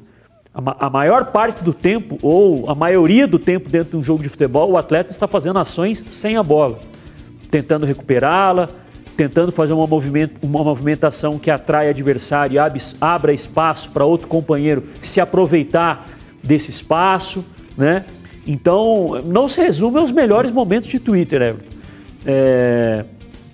[0.55, 4.23] A, a, maior parte do tempo, ou a maioria do tempo dentro de um jogo
[4.23, 6.79] de futebol, o atleta está fazendo ações sem a bola,
[7.51, 8.69] tentando recuperá-la,
[9.17, 14.85] tentando fazer uma, movimento, uma movimentação que atrai adversário e abra espaço para outro companheiro
[15.01, 16.09] se aproveitar
[16.43, 17.45] desse espaço,
[17.77, 18.05] né?
[18.47, 21.75] Então, não se resume aos melhores momentos de Twitter, Everton.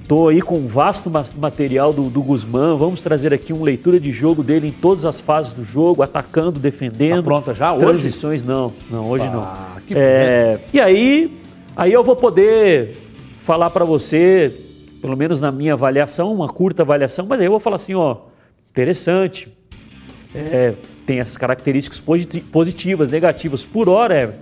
[0.02, 2.76] Estou é, aí com um vasto material do, do Guzmán.
[2.76, 6.58] Vamos trazer aqui uma leitura de jogo dele em todas as fases do jogo, atacando,
[6.58, 7.18] defendendo.
[7.18, 7.72] Tá pronta já?
[7.72, 7.86] Hoje?
[7.86, 8.72] Transições, não.
[8.90, 9.96] Não, hoje ah, não.
[9.96, 11.38] É, e aí,
[11.76, 12.96] aí eu vou poder
[13.40, 14.52] falar para você
[15.00, 18.16] pelo menos na minha avaliação, uma curta avaliação, mas aí eu vou falar assim, ó,
[18.70, 19.48] interessante,
[20.34, 20.74] é,
[21.06, 22.00] tem essas características
[22.52, 23.64] positivas, negativas.
[23.64, 24.34] Por hora, é,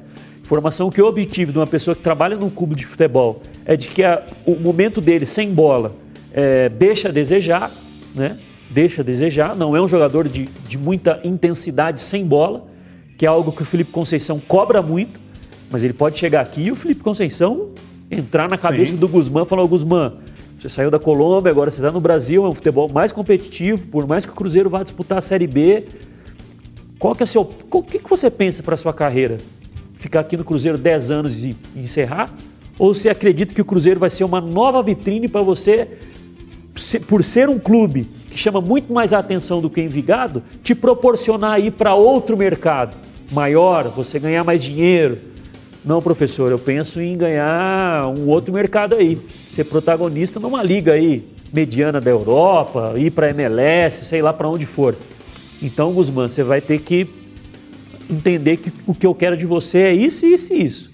[0.42, 3.88] informação que eu obtive de uma pessoa que trabalha num clube de futebol é de
[3.88, 5.92] que a, o momento dele sem bola
[6.33, 7.71] é, deixa a desejar,
[8.14, 8.38] né?
[8.71, 12.66] Deixa a desejar, não é um jogador de, de muita intensidade sem bola,
[13.16, 15.18] que é algo que o Felipe Conceição cobra muito,
[15.71, 17.71] mas ele pode chegar aqui e o Felipe Conceição
[18.11, 18.97] entrar na cabeça Sim.
[18.97, 20.12] do Guzmán e falar, Guzmán,
[20.59, 24.09] você saiu da Colômbia, agora você está no Brasil, é um futebol mais competitivo, por
[24.09, 25.85] mais que o Cruzeiro vá disputar a Série B.
[26.99, 29.38] Qual que é seu, o que, que você pensa para sua carreira?
[29.99, 32.35] Ficar aqui no Cruzeiro 10 anos e encerrar?
[32.77, 35.87] Ou você acredita que o Cruzeiro vai ser uma nova vitrine para você,
[37.07, 41.61] por ser um clube que chama muito mais a atenção do que Envigado, te proporcionar
[41.61, 42.97] ir para outro mercado
[43.31, 45.18] maior, você ganhar mais dinheiro,
[45.85, 49.18] não, professor, eu penso em ganhar um outro mercado aí,
[49.59, 54.64] ser protagonista numa liga aí mediana da Europa, ir para MLS, sei lá para onde
[54.64, 54.94] for.
[55.61, 57.09] Então, Guzmán, você vai ter que
[58.09, 60.92] entender que o que eu quero de você é isso, isso e isso.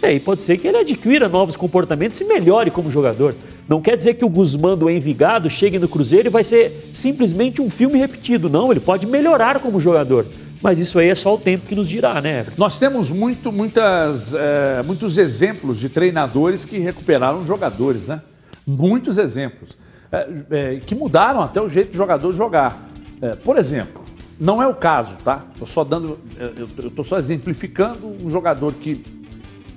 [0.00, 3.34] E aí pode ser que ele adquira novos comportamentos e melhore como jogador.
[3.68, 7.60] Não quer dizer que o Guzmán do Envigado chegue no Cruzeiro e vai ser simplesmente
[7.60, 8.48] um filme repetido.
[8.48, 10.24] Não, ele pode melhorar como jogador.
[10.64, 12.46] Mas isso aí é só o tempo que nos dirá, né?
[12.56, 18.22] Nós temos muito, muitas, é, muitos exemplos de treinadores que recuperaram jogadores, né?
[18.66, 19.76] Muitos exemplos.
[20.10, 22.80] É, é, que mudaram até o jeito do jogador jogar.
[23.20, 24.02] É, por exemplo,
[24.40, 25.42] não é o caso, tá?
[25.52, 26.18] Estou só dando.
[26.40, 26.50] é,
[26.82, 29.04] Eu estou só exemplificando um jogador que,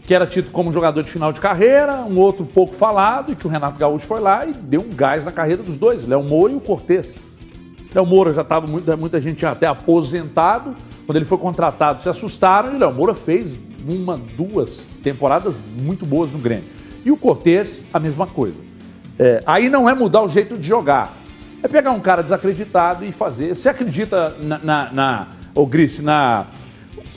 [0.05, 3.45] que era tido como jogador de final de carreira, um outro pouco falado, e que
[3.45, 6.53] o Renato Gaúcho foi lá e deu um gás na carreira dos dois, Léo Moura
[6.53, 7.13] e o Cortez.
[7.93, 10.75] Léo Moura já estava, muita, gente até aposentado.
[11.05, 13.53] Quando ele foi contratado, se assustaram e Léo Moura fez
[13.87, 16.65] uma, duas temporadas muito boas no Grêmio.
[17.05, 18.57] E o Cortez, a mesma coisa.
[19.17, 21.13] É, aí não é mudar o jeito de jogar.
[21.63, 23.55] É pegar um cara desacreditado e fazer.
[23.55, 24.57] Você acredita na.
[24.59, 26.45] na, na ô Grice, na.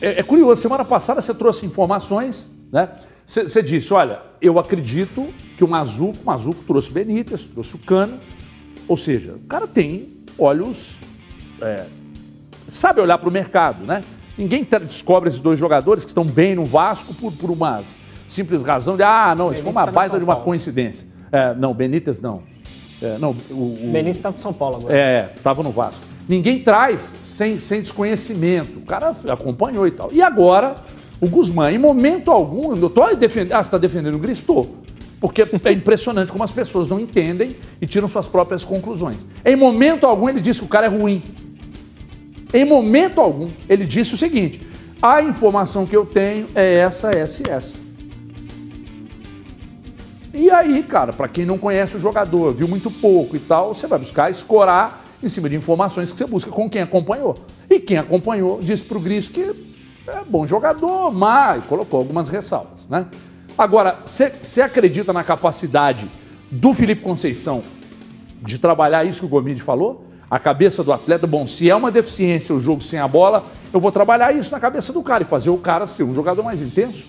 [0.00, 2.88] É, é curioso, semana passada você trouxe informações, né?
[3.26, 8.14] Você, disse: olha, eu acredito que o Mazuco, o Mazuco trouxe Benítez, trouxe o Cano.
[8.88, 10.09] Ou seja, o cara tem
[10.42, 10.98] olhos.
[11.61, 11.85] é,
[12.70, 14.03] sabe olhar para o mercado, né?
[14.38, 17.83] Ninguém descobre esses dois jogadores que estão bem no Vasco por, por uma
[18.29, 21.07] simples razão de, ah, não, isso foi uma tá no baita de uma coincidência.
[21.33, 22.42] É, não, Benítez não.
[23.03, 24.94] É, não, o, o- Benítez está pro São Paulo agora.
[24.96, 26.00] é, estava no Vasco.
[26.29, 28.79] Ninguém traz sem, sem desconhecimento.
[28.79, 30.11] O cara acompanhou e tal.
[30.12, 30.76] E agora,
[31.20, 33.53] o Guzmán, em momento algum, eu tô defendendo.
[33.55, 34.76] Ah, você está defendendo o Gristou.
[35.20, 39.18] Porque é impressionante como as pessoas não entendem e tiram suas próprias conclusões.
[39.44, 41.22] Em momento algum, ele disse que o cara é ruim.
[42.54, 44.66] Em momento algum, ele disse o seguinte:
[45.00, 47.80] a informação que eu tenho é essa, essa e essa.
[50.33, 53.87] E aí, cara, pra quem não conhece o jogador, viu muito pouco e tal, você
[53.87, 57.37] vai buscar escorar em cima de informações que você busca com quem acompanhou.
[57.68, 59.54] E quem acompanhou disse pro Gris que
[60.06, 63.06] é bom jogador, mas colocou algumas ressalvas, né?
[63.61, 66.11] Agora, você acredita na capacidade
[66.51, 67.62] do Felipe Conceição
[68.40, 70.07] de trabalhar isso que o Gomide falou?
[70.31, 73.79] A cabeça do atleta, bom, se é uma deficiência o jogo sem a bola, eu
[73.79, 76.62] vou trabalhar isso na cabeça do cara e fazer o cara ser um jogador mais
[76.62, 77.05] intenso.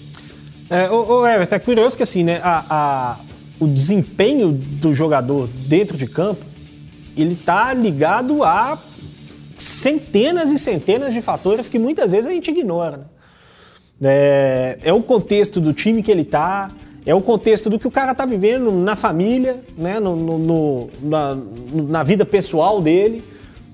[0.69, 3.17] É, ô, ô Everton, é curioso que assim, né, a- a-
[3.57, 6.43] o desempenho do jogador dentro de campo,
[7.15, 8.77] ele tá ligado a
[9.55, 12.97] centenas e centenas de fatores que muitas vezes a gente ignora.
[12.97, 13.03] né?
[14.03, 16.71] É, é o contexto do time que ele tá,
[17.05, 20.89] é o contexto do que o cara tá vivendo na família, né, no, no- no-
[21.03, 21.37] na,
[21.73, 23.23] na vida pessoal dele.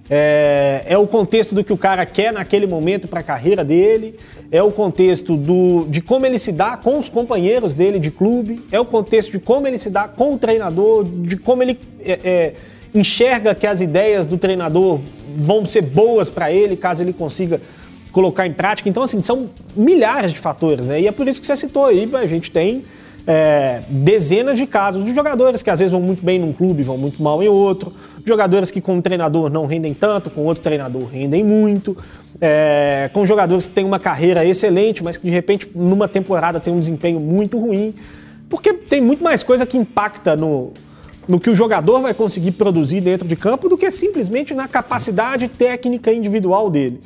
[0.09, 4.15] É, é o contexto do que o cara quer naquele momento para a carreira dele,
[4.49, 8.61] é o contexto do, de como ele se dá com os companheiros dele de clube,
[8.71, 12.19] é o contexto de como ele se dá com o treinador, de como ele é,
[12.23, 12.53] é,
[12.95, 15.01] enxerga que as ideias do treinador
[15.35, 17.59] vão ser boas para ele, caso ele consiga
[18.17, 18.89] colocar em prática.
[18.89, 20.99] Então, assim, são milhares de fatores, né?
[20.99, 22.83] E é por isso que você citou aí, a gente tem
[23.27, 26.97] é, dezenas de casos de jogadores que às vezes vão muito bem num clube, vão
[26.97, 27.93] muito mal em outro,
[28.25, 31.95] jogadores que com um treinador não rendem tanto, com outro treinador rendem muito,
[32.41, 36.73] é, com jogadores que têm uma carreira excelente, mas que de repente numa temporada tem
[36.73, 37.93] um desempenho muito ruim,
[38.49, 40.71] porque tem muito mais coisa que impacta no,
[41.27, 45.47] no que o jogador vai conseguir produzir dentro de campo do que simplesmente na capacidade
[45.47, 46.99] técnica individual dele.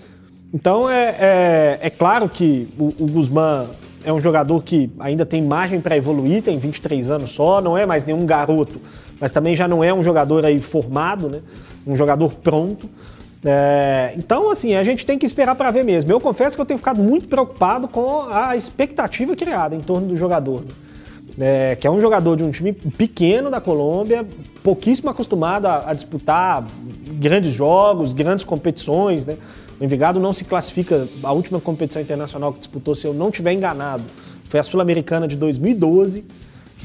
[0.54, 3.68] Então é, é, é claro que o, o Guzmán
[4.04, 7.86] é um jogador que ainda tem margem para evoluir, tem 23 anos só, não é
[7.86, 8.82] mais nenhum garoto,
[9.20, 11.40] mas também já não é um jogador aí formado, né?
[11.86, 12.90] um jogador pronto.
[13.44, 16.12] É, então, assim, a gente tem que esperar para ver mesmo.
[16.12, 20.18] Eu confesso que eu tenho ficado muito preocupado com a expectativa criada em torno do
[20.18, 20.62] jogador.
[21.38, 21.72] né?
[21.72, 24.26] É, que é um jogador de um time pequeno da Colômbia,
[24.64, 26.66] pouquíssimo acostumado a, a disputar
[27.20, 29.26] grandes jogos, grandes competições.
[29.26, 29.38] Né?
[29.82, 33.52] O Envigado não se classifica, a última competição internacional que disputou, se eu não estiver
[33.52, 34.04] enganado,
[34.48, 36.24] foi a Sul-Americana de 2012.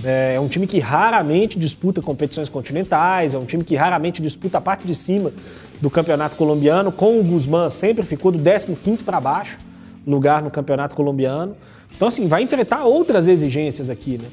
[0.02, 4.60] É um time que raramente disputa competições continentais, é um time que raramente disputa a
[4.62, 5.30] parte de cima
[5.78, 6.90] do campeonato colombiano.
[6.90, 9.58] Com o Guzmán sempre ficou do 15º para baixo
[10.06, 11.54] lugar no campeonato colombiano.
[11.94, 14.28] Então, assim, vai enfrentar outras exigências aqui, né?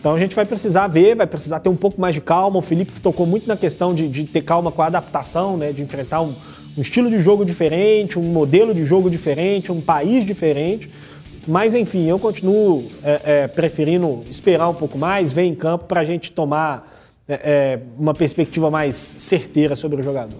[0.00, 2.58] Então a gente vai precisar ver, vai precisar ter um pouco mais de calma.
[2.58, 5.72] O Felipe tocou muito na questão de, de ter calma com a adaptação, né?
[5.72, 6.32] De enfrentar um,
[6.78, 10.88] um estilo de jogo diferente, um modelo de jogo diferente, um país diferente.
[11.46, 16.02] Mas, enfim, eu continuo é, é, preferindo esperar um pouco mais, ver em campo, para
[16.02, 20.38] a gente tomar é, é, uma perspectiva mais certeira sobre o jogador.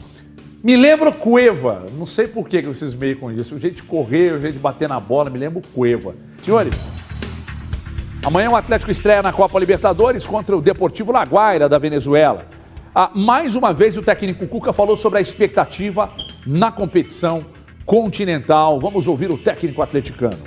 [0.63, 1.87] Me lembra o Cueva.
[1.99, 3.57] Não sei por que eu cismei com isso.
[3.57, 6.15] O jeito de correr, o jeito de bater na bola, me lembra o Cueva.
[6.45, 6.75] Senhores,
[8.25, 12.47] amanhã o Atlético estreia na Copa Libertadores contra o Deportivo Laguaira da Venezuela.
[12.95, 16.11] Ah, mais uma vez o técnico Cuca falou sobre a expectativa
[16.49, 17.45] na competição
[17.85, 18.81] continental.
[18.81, 20.39] Vamos ouvir o técnico atleticano.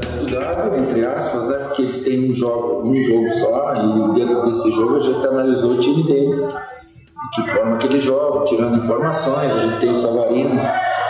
[0.00, 1.58] Estudado, entre aspas, né?
[1.58, 5.72] Porque eles têm um jogo, um jogo só, e dentro desse jogo a gente analisou
[5.72, 6.38] o time deles.
[6.38, 9.50] De que forma que eles jogam, tirando informações.
[9.50, 10.60] A gente tem o Savarino,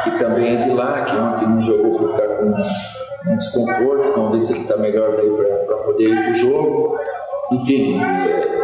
[0.05, 4.12] que também é de lá, que ontem não jogou por estar com um desconforto.
[4.14, 5.12] Vamos ver se ele está melhor
[5.66, 6.99] para poder ir para o jogo.
[7.53, 8.58] Enfim, é,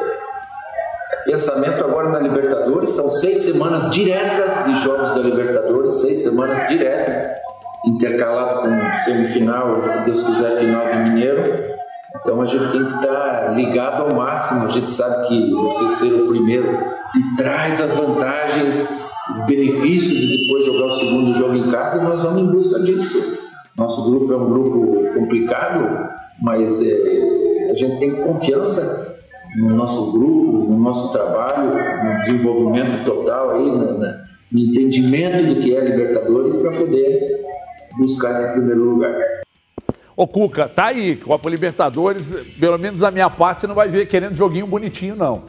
[1.25, 7.41] pensamento agora na Libertadores, são seis semanas diretas de jogos da Libertadores, seis semanas diretas,
[7.87, 11.75] intercalado com semifinal, se Deus quiser, final do Mineiro.
[12.21, 14.67] Então a gente tem que estar ligado ao máximo.
[14.67, 16.79] A gente sabe que você ser o primeiro
[17.13, 18.89] te traz as vantagens,
[19.37, 22.81] o benefício de depois jogar o segundo jogo em casa e nós vamos em busca
[22.81, 23.45] disso.
[23.77, 26.09] Nosso grupo é um grupo complicado,
[26.41, 29.14] mas é, a gente tem confiança
[29.57, 31.71] no nosso grupo, no nosso trabalho,
[32.05, 37.45] no desenvolvimento total aí, no, no entendimento do que é Libertadores para poder
[37.99, 39.15] buscar esse primeiro lugar.
[40.17, 42.29] Ô Cuca, tá aí, Copa Libertadores,
[42.59, 45.43] pelo menos a minha parte, você não vai ver querendo joguinho bonitinho, não.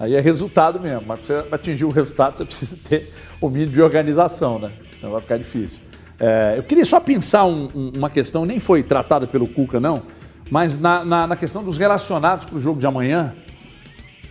[0.00, 3.72] Aí é resultado mesmo, mas para você atingir o resultado, você precisa ter o mínimo
[3.72, 4.70] de organização, né?
[4.96, 5.78] Então vai ficar difícil.
[6.18, 10.02] É, eu queria só pensar um, um, uma questão, nem foi tratada pelo Cuca, não,
[10.50, 13.34] mas na, na, na questão dos relacionados para o jogo de amanhã,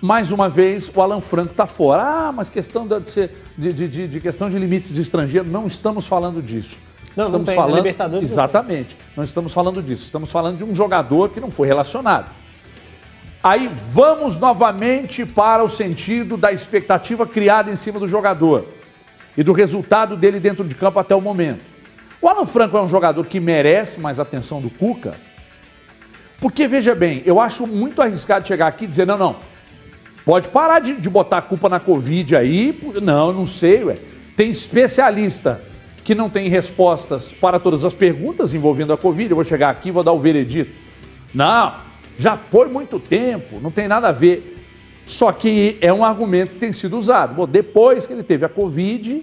[0.02, 2.04] mais uma vez, o Alan Franco está fora.
[2.04, 6.42] Ah, mas questão de, de, de, de, questão de limites de estrangeiro, não estamos falando
[6.42, 6.78] disso.
[7.16, 7.56] Não, estamos não tem.
[7.56, 8.96] falando Libertadores exatamente.
[9.10, 10.04] Não, não estamos falando disso.
[10.04, 12.32] Estamos falando de um jogador que não foi relacionado.
[13.44, 18.66] Aí vamos novamente para o sentido da expectativa criada em cima do jogador
[19.36, 21.62] e do resultado dele dentro de campo até o momento.
[22.22, 25.16] O Alan Franco é um jogador que merece mais atenção do Cuca,
[26.40, 29.36] porque veja bem, eu acho muito arriscado chegar aqui e dizer: não, não,
[30.28, 32.78] Pode parar de, de botar a culpa na Covid aí.
[33.02, 33.96] Não, não sei, ué.
[34.36, 35.62] Tem especialista
[36.04, 39.30] que não tem respostas para todas as perguntas envolvendo a Covid.
[39.30, 40.70] Eu vou chegar aqui e vou dar o veredito.
[41.34, 41.76] Não,
[42.20, 44.66] já foi muito tempo, não tem nada a ver.
[45.06, 47.34] Só que é um argumento que tem sido usado.
[47.34, 49.22] Bom, depois que ele teve a Covid,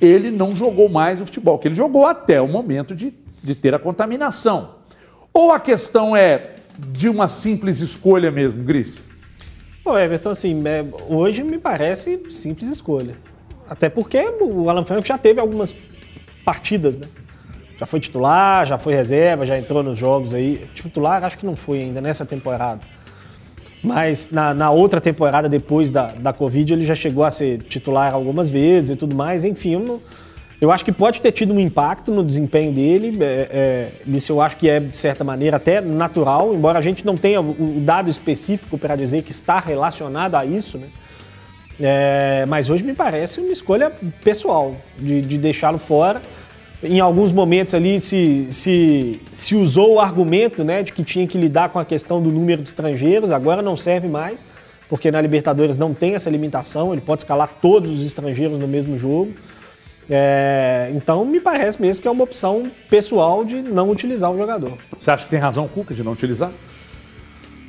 [0.00, 3.76] ele não jogou mais o futebol, que ele jogou até o momento de, de ter
[3.76, 4.81] a contaminação.
[5.32, 9.00] Ou a questão é de uma simples escolha mesmo, Gris?
[9.82, 13.16] Pô, Everton, assim, é, hoje me parece simples escolha.
[13.68, 15.74] Até porque o Alan Franco já teve algumas
[16.44, 17.06] partidas, né?
[17.78, 20.68] Já foi titular, já foi reserva, já entrou nos jogos aí.
[20.74, 22.80] Titular acho que não foi ainda nessa temporada.
[23.82, 28.14] Mas na, na outra temporada, depois da, da Covid, ele já chegou a ser titular
[28.14, 29.44] algumas vezes e tudo mais.
[29.44, 30.00] Enfim, eu não,
[30.62, 34.40] eu acho que pode ter tido um impacto no desempenho dele, é, é, isso eu
[34.40, 38.08] acho que é, de certa maneira, até natural, embora a gente não tenha o, dado
[38.08, 40.86] específico para dizer que está relacionado a isso, né?
[41.80, 43.90] É, mas hoje me parece uma escolha
[44.22, 46.22] pessoal de, de deixá-lo fora.
[46.80, 51.36] Em alguns momentos ali se, se, se usou o argumento né, de que tinha que
[51.36, 54.46] lidar com a questão do número de estrangeiros, agora não serve mais,
[54.88, 58.96] porque na Libertadores não tem essa limitação, ele pode escalar todos os estrangeiros no mesmo
[58.96, 59.32] jogo.
[60.14, 64.76] É, então, me parece mesmo que é uma opção pessoal de não utilizar o jogador.
[65.00, 66.52] Você acha que tem razão, Cuca, de não utilizar?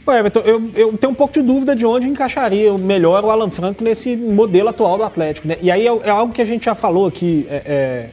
[0.05, 3.49] Ué, Everton, eu, eu, tenho um pouco de dúvida de onde encaixaria melhor o Alan
[3.49, 5.47] Franco nesse modelo atual do Atlético.
[5.47, 5.55] Né?
[5.61, 8.09] E aí é, é, algo que a gente já falou aqui é, é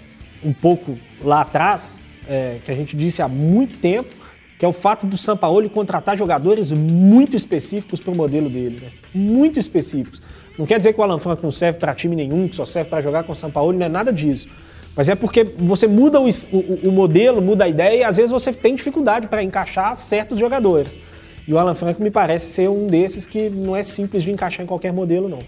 [0.46, 4.14] um pouco lá atrás, é, que a gente disse há muito tempo,
[4.60, 8.78] que é o fato do Sampaoli contratar jogadores muito específicos para o modelo dele.
[8.80, 8.92] Né?
[9.12, 10.22] Muito específicos.
[10.60, 12.90] Não quer dizer que o Alan Franco não serve para time nenhum, que só serve
[12.90, 14.46] para jogar com o São Paulo, não é nada disso.
[14.94, 18.30] Mas é porque você muda o, o, o modelo, muda a ideia e às vezes
[18.30, 21.00] você tem dificuldade para encaixar certos jogadores.
[21.48, 24.62] E o Alan Franco me parece ser um desses que não é simples de encaixar
[24.62, 25.38] em qualquer modelo, não.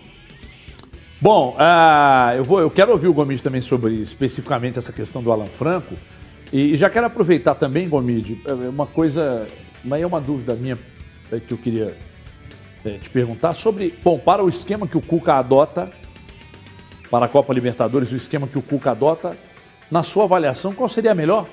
[1.20, 5.30] Bom, uh, eu, vou, eu quero ouvir o Gomes também sobre especificamente essa questão do
[5.30, 5.94] Alan Franco.
[6.50, 9.46] E, e já quero aproveitar também, Gomide, é, uma coisa,
[9.84, 10.78] mas é uma dúvida minha
[11.30, 11.94] é, que eu queria
[12.84, 15.90] é, te perguntar sobre, bom, para o esquema que o Cuca adota
[17.10, 19.36] para a Copa Libertadores, o esquema que o Cuca adota,
[19.90, 21.46] na sua avaliação, qual seria a melhor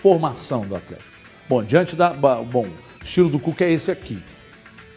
[0.00, 1.10] formação do Atlético?
[1.48, 2.10] Bom, diante da.
[2.10, 4.22] Bom, o estilo do Cuca é esse aqui.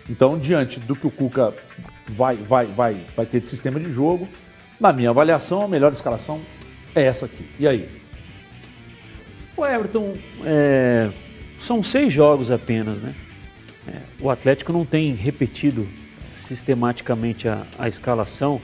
[0.07, 1.53] Então, diante do que o Cuca
[2.07, 4.29] vai, vai, vai, vai ter de sistema de jogo,
[4.79, 6.39] na minha avaliação, a melhor escalação
[6.93, 7.49] é essa aqui.
[7.59, 7.89] E aí?
[9.57, 10.15] O Everton,
[10.45, 11.09] é,
[11.59, 13.15] são seis jogos apenas, né?
[13.87, 15.87] É, o Atlético não tem repetido
[16.35, 18.59] sistematicamente a, a escalação,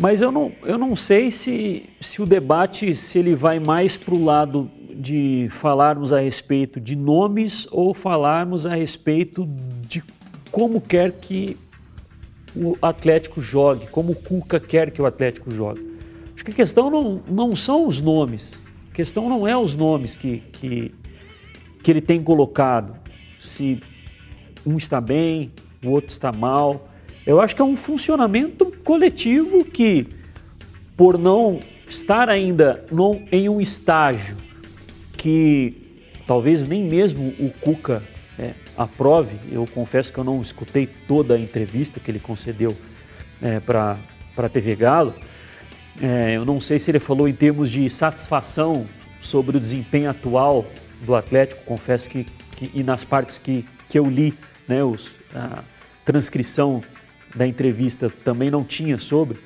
[0.00, 4.14] mas eu não, eu não sei se, se o debate se ele vai mais para
[4.14, 9.48] o lado de falarmos a respeito de nomes ou falarmos a respeito
[9.86, 10.02] de
[10.50, 11.56] como quer que
[12.54, 15.94] o Atlético jogue, como o Cuca quer que o Atlético jogue.
[16.34, 18.60] Acho que a questão não, não são os nomes.
[18.92, 20.94] A questão não é os nomes que, que,
[21.82, 22.94] que ele tem colocado.
[23.44, 23.82] Se
[24.64, 25.50] um está bem,
[25.84, 26.88] o outro está mal.
[27.26, 30.06] Eu acho que é um funcionamento coletivo que,
[30.96, 34.36] por não estar ainda num, em um estágio
[35.16, 38.02] que talvez nem mesmo o Cuca
[38.38, 42.76] é, aprove, eu confesso que eu não escutei toda a entrevista que ele concedeu
[43.40, 43.98] é, para
[44.36, 45.14] a TV Galo.
[46.02, 48.86] É, eu não sei se ele falou em termos de satisfação
[49.20, 50.66] sobre o desempenho atual
[51.04, 54.34] do Atlético, confesso que, que e nas partes que, que eu li,
[54.68, 55.62] né, os, a
[56.04, 56.82] transcrição
[57.34, 59.38] da entrevista também não tinha sobre,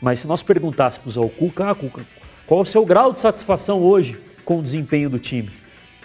[0.00, 2.06] mas se nós perguntássemos ao Cuca, ah, Cuca,
[2.46, 5.50] qual é o seu grau de satisfação hoje com o desempenho do time?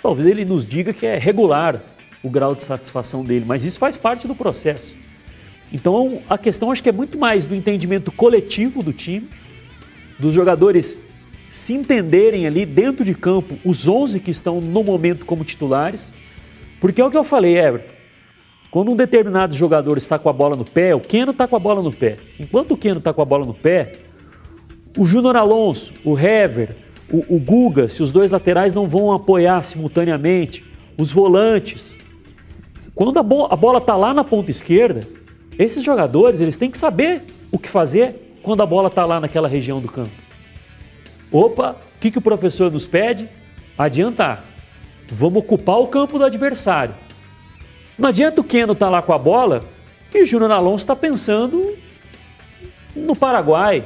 [0.01, 1.81] Talvez ele nos diga que é regular
[2.21, 4.93] o grau de satisfação dele, mas isso faz parte do processo.
[5.71, 9.29] Então a questão acho que é muito mais do entendimento coletivo do time,
[10.19, 10.99] dos jogadores
[11.55, 16.13] se entenderem ali dentro de campo, os 11 que estão no momento como titulares,
[16.81, 17.93] porque é o que eu falei, Everton.
[18.69, 21.59] Quando um determinado jogador está com a bola no pé, o Keno está com a
[21.59, 22.17] bola no pé.
[22.37, 23.93] Enquanto o Keno está com a bola no pé,
[24.97, 26.75] o Júnior Alonso, o Hever,
[27.09, 30.61] o, o Guga, se os dois laterais não vão apoiar simultaneamente,
[30.97, 31.97] os volantes.
[32.93, 35.07] Quando a, bo a bola está lá na ponta esquerda,
[35.57, 39.47] esses jogadores eles têm que saber o que fazer quando a bola está lá naquela
[39.47, 40.24] região do campo.
[41.35, 43.27] Opa, o que, que o professor nos pede?
[43.77, 44.45] Adiantar.
[45.09, 46.95] Vamos ocupar o campo do adversário.
[47.99, 49.61] Não adianta o Keno estar tá lá com a bola
[50.13, 51.75] e o Júnior Alonso está pensando
[52.95, 53.83] no Paraguai.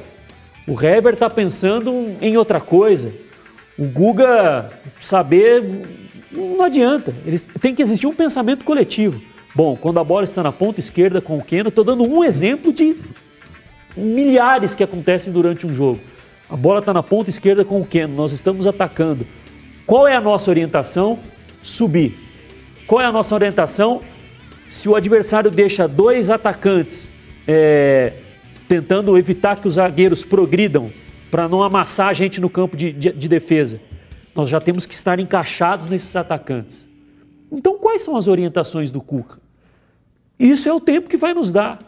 [0.68, 3.12] O Hever está pensando em outra coisa.
[3.80, 4.70] O Guga
[5.02, 5.64] saber
[6.32, 7.16] não adianta.
[7.26, 9.20] Eles, tem que existir um pensamento coletivo.
[9.56, 12.72] Bom, quando a bola está na ponta esquerda com o Keno, estou dando um exemplo
[12.72, 12.96] de
[13.98, 16.00] milhares que acontecem durante um jogo.
[16.50, 19.26] A bola está na ponta esquerda com o Keno, nós estamos atacando.
[19.86, 21.20] Qual é a nossa orientação?
[21.62, 22.18] Subir.
[22.88, 24.02] Qual é a nossa orientação?
[24.68, 27.12] Se o adversário deixa dois atacantes
[27.48, 28.14] é,
[28.68, 30.92] tentando evitar que os zagueiros progridam
[31.30, 33.80] para não amassar a gente no campo de, de, de defesa,
[34.36, 36.88] nós já temos que estar encaixados nesses atacantes.
[37.52, 39.40] Então, quais são as orientações do Cuca?
[40.40, 41.80] Isso é o tempo que vai nos dar.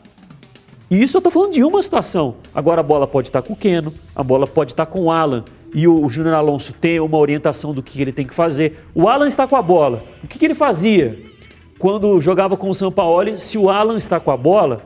[0.92, 2.36] E isso eu estou falando de uma situação.
[2.54, 5.46] Agora a bola pode estar com o Keno, a bola pode estar com o Alan,
[5.74, 8.86] e o Júnior Alonso tem uma orientação do que ele tem que fazer.
[8.94, 10.04] O Alan está com a bola.
[10.22, 11.18] O que, que ele fazia
[11.80, 13.38] quando jogava com o São Paulo?
[13.38, 14.82] Se o Alan está com a bola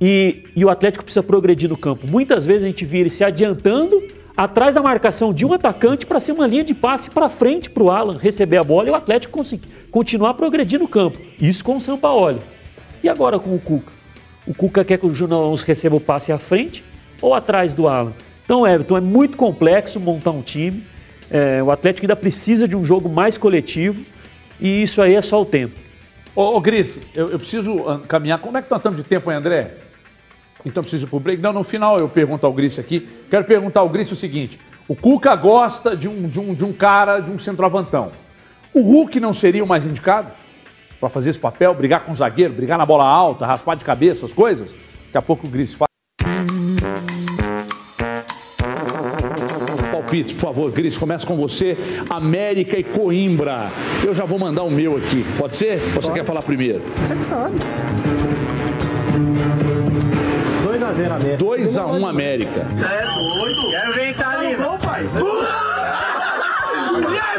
[0.00, 3.22] e, e o Atlético precisa progredir no campo, muitas vezes a gente via ele se
[3.22, 4.02] adiantando
[4.34, 7.82] atrás da marcação de um atacante para ser uma linha de passe para frente para
[7.82, 9.42] o Alan receber a bola e o Atlético
[9.90, 11.18] continuar a progredir no campo.
[11.38, 12.40] Isso com o São Paulo.
[13.02, 13.93] E agora com o Cuca?
[14.46, 16.84] O Cuca quer que o Júnior Alonso receba o passe à frente
[17.20, 18.12] ou atrás do Alan?
[18.44, 20.84] Então, Everton, é muito complexo montar um time.
[21.30, 24.04] É, o Atlético ainda precisa de um jogo mais coletivo
[24.60, 25.78] e isso aí é só o tempo.
[26.36, 28.38] Ô, ô Gris, eu, eu preciso ah, caminhar.
[28.38, 29.74] Como é que nós estamos de tempo, André?
[30.64, 31.40] Então preciso ir pro break.
[31.40, 33.08] Não, no final eu pergunto ao Gris aqui.
[33.30, 36.72] Quero perguntar ao Gris o seguinte: o Cuca gosta de um, de um, de um
[36.72, 38.12] cara, de um centroavantão.
[38.72, 40.32] O Hulk não seria o mais indicado
[41.04, 44.24] para fazer esse papel, brigar com o zagueiro, brigar na bola alta, raspar de cabeça,
[44.24, 44.70] as coisas?
[44.70, 45.86] Daqui a pouco o Gris fala.
[49.92, 51.76] Palpites, por favor, Gris, começa com você.
[52.08, 53.68] América e Coimbra.
[54.02, 55.26] Eu já vou mandar o meu aqui.
[55.36, 55.78] Pode ser?
[55.94, 56.80] Ou você quer falar primeiro?
[56.96, 57.56] Você que sabe.
[60.66, 61.44] 2x0 América.
[61.44, 62.60] 2x1 América.
[62.60, 63.70] É doido?
[63.70, 64.56] Quero ver Itália.
[64.56, 65.04] Não, pai.
[66.94, 67.38] E aí,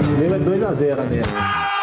[0.00, 1.75] O meu é 2x0 América.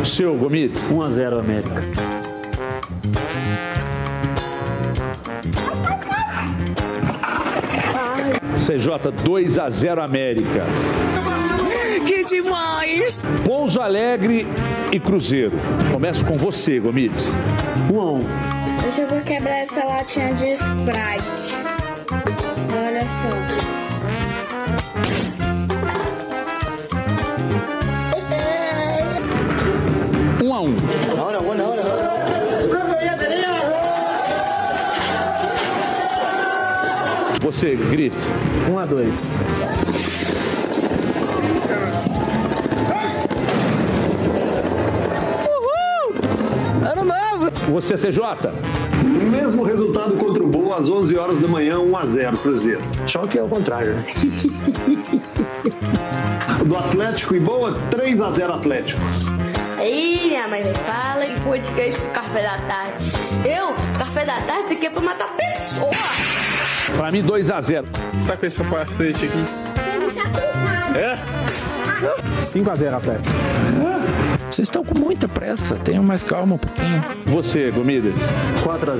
[0.00, 0.70] O seu, Gomes?
[0.90, 1.82] 1x0 América.
[8.68, 10.64] CJ 2 a 0 América.
[12.06, 13.22] Que demais!
[13.44, 14.46] Pouso Alegre
[14.92, 15.56] e Cruzeiro.
[15.90, 17.12] Começo com você, Gomes.
[17.90, 18.16] 1 a 1.
[18.16, 21.56] Hoje eu vou quebrar essa latinha de Sprite.
[22.76, 23.67] Olha só.
[30.58, 30.74] A um.
[31.16, 31.74] Não, não, não, não.
[37.40, 38.26] Você, Gris.
[38.68, 39.38] 1 a 2.
[46.82, 47.50] Ano novo!
[47.72, 48.20] Você, CJ.
[49.30, 52.82] Mesmo resultado contra o Boa às 11 horas da manhã, 1 a 0 Cruzeiro.
[53.06, 54.04] Só que é o contrário, né?
[56.66, 59.00] Do Atlético e Boa, 3 a 0 Atlético.
[59.88, 63.10] Aí minha mãe me fala e podcast pro café da tarde.
[63.42, 65.90] Eu, café da tarde, isso aqui é pra matar pessoa.
[66.94, 67.86] Pra mim, 2x0.
[68.26, 69.44] Tá com esse capacete aqui.
[70.94, 71.18] É?
[72.42, 73.34] 5x0 Atlético.
[74.50, 77.02] Vocês estão com muita pressa, tenham mais calma um pouquinho.
[77.24, 78.18] Você, Gomidas.
[78.64, 78.92] 4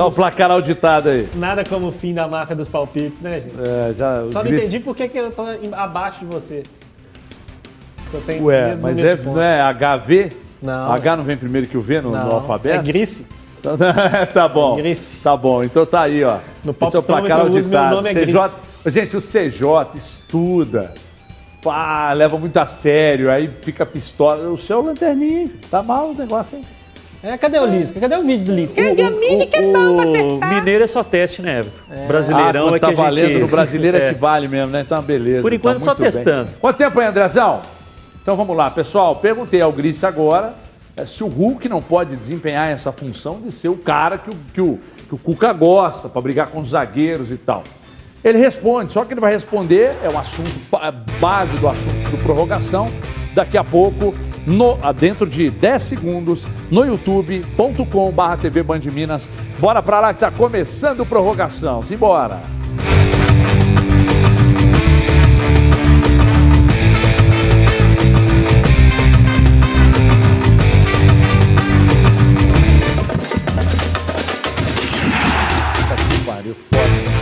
[0.00, 1.28] Dá o placar auditado aí.
[1.34, 3.54] Nada como o fim da máfia dos palpites, né, gente?
[3.60, 5.44] É, já, Só não entendi por que, que eu tô
[5.74, 6.62] abaixo de você.
[8.10, 10.32] Só tem Ué, mas é, não é HV?
[10.62, 10.90] Não.
[10.90, 12.78] H não vem primeiro que o V no, no alfabeto?
[12.78, 13.26] É Grice.
[14.32, 14.76] tá bom.
[14.76, 15.20] Grice.
[15.20, 16.38] Tá bom, então tá aí, ó.
[16.64, 17.96] No Esse é o placar uso, auditado.
[17.96, 18.50] nome é CJ,
[18.86, 20.94] gente, o CJ estuda.
[21.62, 24.48] Pá, leva muito a sério, aí fica pistola.
[24.48, 25.52] O seu lanterninha, hein?
[25.70, 26.64] tá mal o negócio, hein?
[27.22, 28.00] É, cadê o Lisca?
[28.00, 28.80] Cadê o vídeo do Lisca?
[28.80, 32.06] O, o- o Mineiro é só teste, né, Everton?
[32.06, 32.96] Brasileirão ah, é que tá a gente...
[32.98, 34.14] valendo, no brasileiro é, É.
[34.14, 34.80] que vale mesmo, né?
[34.80, 35.42] Então, beleza.
[35.42, 36.24] Por enquanto, Então, só muito bem.
[36.24, 36.50] testando.
[36.60, 37.60] Quanto tempo aí, Andrezão?
[38.22, 39.16] Então vamos lá, pessoal.
[39.16, 40.54] Perguntei ao Gris agora
[41.06, 44.60] se o Hulk não pode desempenhar essa função de ser o cara que o, que
[44.60, 47.64] o, que o Cuca gosta, para brigar com os zagueiros e tal.
[48.22, 52.18] Ele responde, só que ele vai responder, é um assunto ba- base do assunto do
[52.22, 52.88] prorrogação,
[53.34, 54.14] daqui a pouco,
[54.50, 59.22] no, ah, dentro de 10 segundos, no youtube.com.br TV Band de Minas.
[59.58, 61.82] Bora pra lá que tá começando prorrogação.
[61.82, 62.40] Simbora!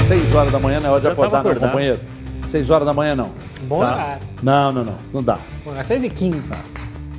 [0.08, 2.00] 6 horas da manhã não é hora de acordar, não, companheiro.
[2.50, 3.30] 6 horas da manhã não.
[3.62, 3.94] Bom Tá?
[3.94, 4.22] horário.
[4.42, 4.94] Não, não, não.
[5.12, 5.38] Não dá.
[5.64, 6.50] Bom, É 6h15.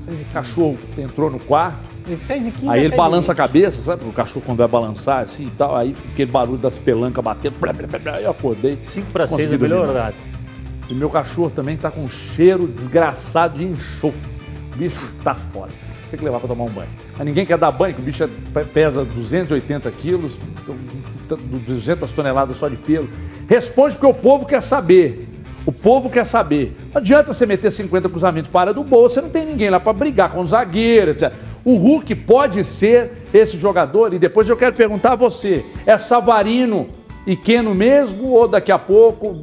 [0.10, 2.97] 6 O cachorro entrou no quarto, 6h15 aí é ele 6h20.
[2.97, 4.05] balança a cabeça, sabe?
[4.07, 7.57] O cachorro quando vai balançar assim e tal, aí aquele barulho das pelancas batendo.
[7.60, 8.78] blá, blá, blá, blá, Aí eu acordei.
[8.82, 10.16] 5 para 6 é o melhor horário.
[10.89, 14.20] E meu cachorro também tá com um cheiro desgraçado de enxofre.
[14.74, 15.70] O bicho tá fora.
[16.10, 16.89] Tem que levar pra tomar um banho.
[17.16, 20.34] Mas ninguém quer dar banho, que o bicho é- pesa 280 quilos,
[20.64, 21.38] então,
[21.68, 23.07] 200 toneladas só de pelo.
[23.47, 25.28] Responde porque o povo quer saber.
[25.66, 26.76] O povo quer saber.
[26.93, 29.93] Não adianta você meter 50 cruzamentos para do bolso, você não tem ninguém lá pra
[29.93, 31.32] brigar com o zagueiro, etc.
[31.64, 36.89] O Hulk pode ser esse jogador, e depois eu quero perguntar a você: é Savarino
[37.28, 39.39] e Keno mesmo, ou daqui a pouco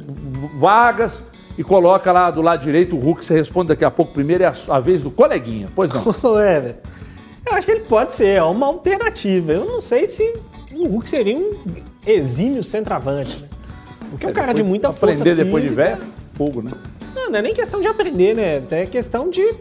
[0.59, 1.23] Vargas
[1.57, 4.53] e coloca lá do lado direito o Hulk, você responde daqui a pouco primeiro, é
[4.69, 5.67] a, vez do coleguinha.
[5.75, 6.03] Pois não.
[6.33, 6.75] Ué, velho.
[7.45, 9.53] Eu acho que ele pode ser, é uma alternativa.
[9.53, 10.33] Eu não sei se
[10.73, 11.53] o Hulk seria um
[12.05, 13.47] exímio centroavante, né?
[14.09, 15.99] Porque é um cara de muita força Aprender depois de velho,
[16.33, 16.71] fogo, né?
[17.15, 18.61] Não, não é nem questão de aprender, né?
[18.71, 19.41] É questão de.
[19.41, 19.57] é,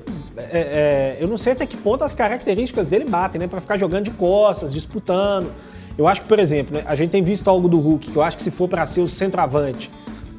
[0.52, 3.46] é, eu não sei até que ponto as características dele batem, né?
[3.46, 5.50] Pra ficar jogando de costas, disputando.
[5.98, 8.22] Eu acho que, por exemplo, né, a gente tem visto algo do Hulk, que eu
[8.22, 9.90] acho que se for pra ser o centroavante,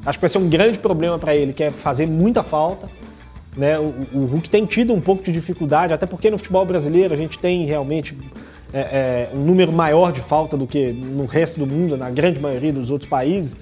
[0.06, 2.88] acho que vai ser um grande problema pra ele, que é fazer muita falta.
[3.56, 3.76] Né?
[3.76, 7.16] O, o Hulk tem tido um pouco de dificuldade, até porque no futebol brasileiro a
[7.16, 8.16] gente tem realmente
[8.72, 12.38] é, é, um número maior de falta do que no resto do mundo, na grande
[12.38, 13.56] maioria dos outros países.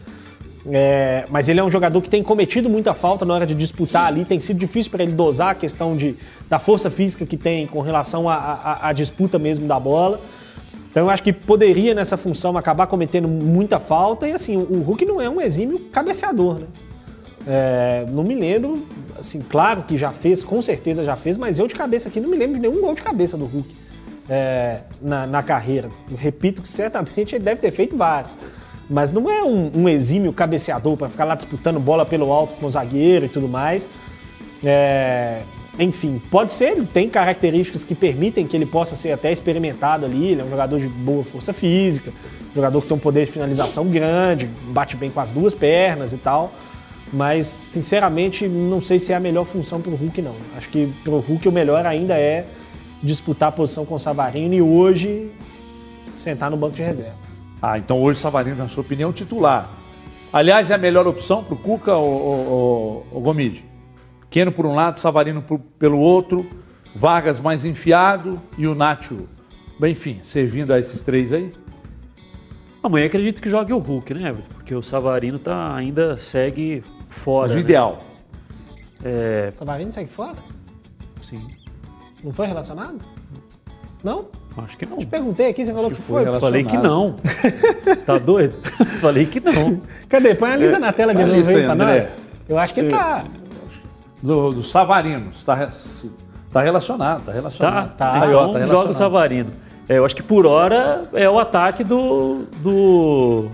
[0.70, 4.06] É, mas ele é um jogador que tem cometido muita falta na hora de disputar
[4.06, 4.24] ali.
[4.24, 6.16] Tem sido difícil para ele dosar a questão de,
[6.48, 10.20] da força física que tem com relação à- disputa mesmo da bola.
[10.90, 14.26] Então eu acho que poderia nessa função acabar cometendo muita falta.
[14.26, 16.66] E assim, o Hulk não é um exímio cabeceador, né?
[17.48, 18.84] É, não me lembro,
[19.16, 22.28] assim, claro que já fez, com certeza já fez, mas eu de cabeça aqui não
[22.28, 23.72] me lembro de nenhum gol de cabeça do Hulk
[24.28, 25.88] é, na, na carreira.
[26.10, 28.36] Eu repito que certamente ele deve ter feito vários.
[28.89, 32.66] Mas não é um, um exímio cabeceador para ficar lá disputando bola pelo alto com
[32.66, 33.89] o zagueiro e tudo mais.
[34.64, 35.43] É,
[35.78, 40.28] enfim, pode ser, ele tem características que permitem que ele possa ser até experimentado ali.
[40.28, 42.12] Ele é um jogador de boa força física,
[42.55, 46.18] jogador que tem um poder de finalização grande, bate bem com as duas pernas e
[46.18, 46.53] tal.
[47.12, 50.34] Mas, sinceramente, não sei se é a melhor função para o Hulk, não.
[50.57, 52.47] Acho que para o Hulk o melhor ainda é
[53.03, 55.30] disputar a posição com o Savarino e hoje
[56.16, 57.36] sentar no banco de reservas.
[57.61, 59.70] Ah, então hoje o Savarino, na sua opinião, titular.
[60.32, 63.64] Aliás, é a melhor opção para o Cuca ou o Gomide?
[64.28, 66.46] Keno por um lado, Savarino por- pelo outro,
[66.94, 69.26] Vargas mais enfiado e o Nacho,
[69.78, 71.52] bem, enfim, servindo a esses três aí.
[72.82, 74.54] Amanhã acredito que jogue o Hulk, né, Everton?
[74.54, 77.48] Porque o Savarino tá, ainda segue fora.
[77.48, 77.61] Mas o né?
[77.62, 78.02] ideal.
[79.04, 80.36] É, Savarino segue fora?
[81.22, 81.46] sim.
[82.22, 82.98] Não foi relacionado?
[84.02, 84.26] Não?
[84.59, 84.98] Acho que não.
[84.98, 86.24] Te perguntei aqui, você falou que, foi.
[86.24, 87.14] foi Falei que não.
[88.07, 88.54] tá doido?
[89.00, 89.80] Falei que não.
[90.09, 90.34] Cadê?
[90.34, 92.16] Põe a lista na tela de novo aí pra nós.
[92.48, 93.24] Eu acho que tá.
[94.22, 95.30] Do, do Savarino.
[95.36, 95.68] Está
[96.50, 97.32] tá relacionado, tá Tá?
[97.32, 97.96] relacionado.
[97.96, 98.12] tá.
[98.12, 98.94] Ó, Então, tá joga o relacionado.
[98.94, 99.50] Savarino.
[99.88, 102.46] É, eu acho que por hora é o ataque do.
[102.62, 103.48] do.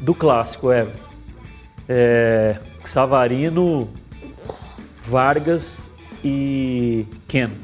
[0.00, 0.86] do clássico, é.
[1.88, 3.88] é Savarino,
[5.02, 5.90] Vargas
[6.22, 7.63] e Keno.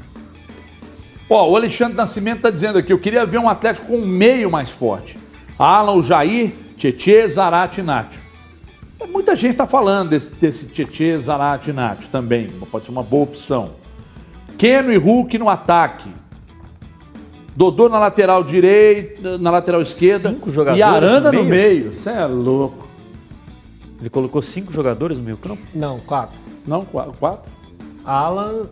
[1.33, 4.51] Ó, o Alexandre Nascimento está dizendo aqui, eu queria ver um Atlético com um meio
[4.51, 5.17] mais forte.
[5.57, 8.19] Alan, o Jair, Tietê, Zarate e Nacho.
[9.07, 12.49] Muita gente está falando desse, desse Tietê, Zarate e Nacho também.
[12.69, 13.71] Pode ser uma boa opção.
[14.57, 16.09] Keno e Hulk no ataque.
[17.55, 20.31] Dodô na lateral direita, na lateral esquerda.
[20.31, 21.93] Cinco jogadores e Arana no meio.
[21.93, 22.89] Você é louco.
[24.01, 25.61] Ele colocou cinco jogadores no meio campo?
[25.73, 26.41] Não, quatro.
[26.67, 27.13] Não, quatro?
[27.17, 27.49] quatro?
[28.03, 28.67] Alan,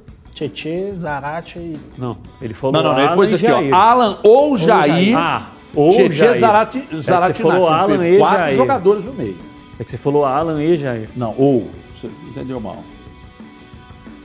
[0.47, 1.77] Tietê, Zarate e.
[1.97, 3.73] Não, ele falou Não, não, Alan depois e aqui, Jair.
[3.73, 3.77] ó.
[3.77, 4.85] Alan ou Jair.
[4.85, 5.17] Jair.
[5.17, 6.39] Ah, ou Tietê, Jair.
[6.39, 7.83] Zarate, É Zarate você falou Nacho.
[7.83, 8.55] Alan e Quatro Jair.
[8.55, 9.37] jogadores no meio.
[9.79, 11.09] É que você falou Alan e Jair.
[11.15, 11.67] Não, ou.
[11.99, 12.81] Você entendeu mal.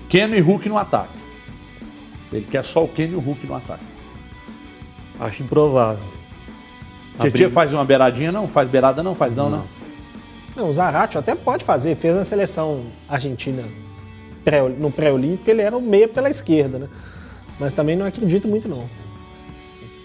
[0.09, 1.19] Keno e Hulk no ataque.
[2.33, 3.85] Ele quer só o Keno e o Hulk no ataque.
[5.19, 6.03] Acho improvável.
[7.21, 8.47] Tietchan Abrir- faz uma beiradinha, não?
[8.49, 9.15] Faz beirada, não?
[9.15, 9.65] Faz não, não?
[10.57, 13.63] Não, o Zarate até pode fazer, fez na seleção argentina
[14.45, 16.89] pré- no pré-olímpico, ele era o meia pela esquerda, né?
[17.59, 18.89] Mas também não acredito muito, não.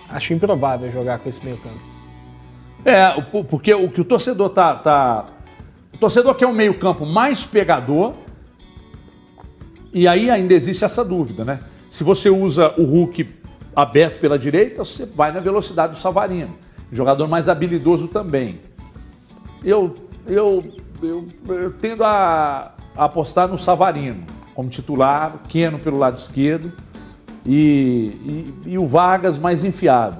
[0.09, 1.79] Acho improvável jogar com esse meio campo.
[2.85, 3.09] É,
[3.49, 4.75] porque o que o torcedor tá.
[4.75, 5.25] tá
[5.93, 8.13] o torcedor quer um meio-campo mais pegador.
[9.91, 11.59] E aí ainda existe essa dúvida, né?
[11.89, 13.27] Se você usa o Hulk
[13.75, 16.55] aberto pela direita, você vai na velocidade do Savarino.
[16.91, 18.59] Jogador mais habilidoso também.
[19.63, 19.95] Eu,
[20.27, 20.63] eu,
[21.01, 24.23] eu, eu tendo a, a apostar no Savarino
[24.53, 26.73] como titular, o Keno pelo lado esquerdo
[27.45, 30.17] e, e, e o Vargas mais enfiado.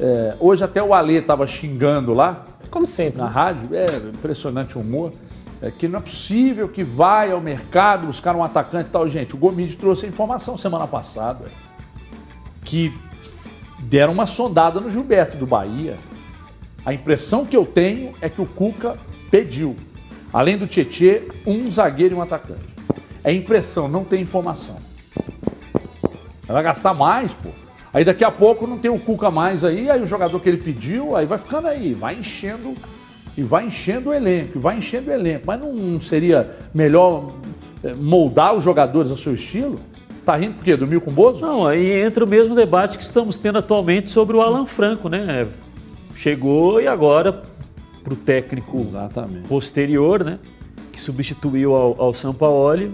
[0.00, 3.20] É, hoje até o Alê estava xingando lá Como sempre.
[3.20, 5.12] na rádio, é impressionante o humor,
[5.62, 9.08] é que não é possível que vai ao mercado buscar um atacante e tal.
[9.08, 11.46] Gente, o Gomide trouxe a informação semana passada
[12.64, 12.92] que
[13.78, 15.96] deram uma sondada no Gilberto do Bahia.
[16.84, 18.96] A impressão que eu tenho é que o Cuca
[19.30, 19.76] pediu,
[20.32, 22.60] além do Tietê, um zagueiro e um atacante.
[23.24, 24.76] É impressão, não tem informação.
[26.46, 27.50] Vai gastar mais, pô.
[27.92, 30.58] Aí daqui a pouco não tem o Cuca mais aí, aí o jogador que ele
[30.58, 32.74] pediu, aí vai ficando aí, vai enchendo
[33.36, 35.44] e vai enchendo o elenco, vai enchendo o elenco.
[35.46, 37.32] Mas não seria melhor
[37.82, 39.78] eh, moldar os jogadores ao seu estilo?
[40.24, 40.76] Tá rindo por quê?
[40.76, 41.40] Dormiu com o Bozo?
[41.40, 45.46] Não, aí entra o mesmo debate que estamos tendo atualmente sobre o Alan Franco, né?
[46.14, 47.42] Chegou e agora
[48.08, 49.48] para o técnico Exatamente.
[49.48, 50.38] posterior, né?
[50.90, 52.92] Que substituiu ao, ao Sampaoli,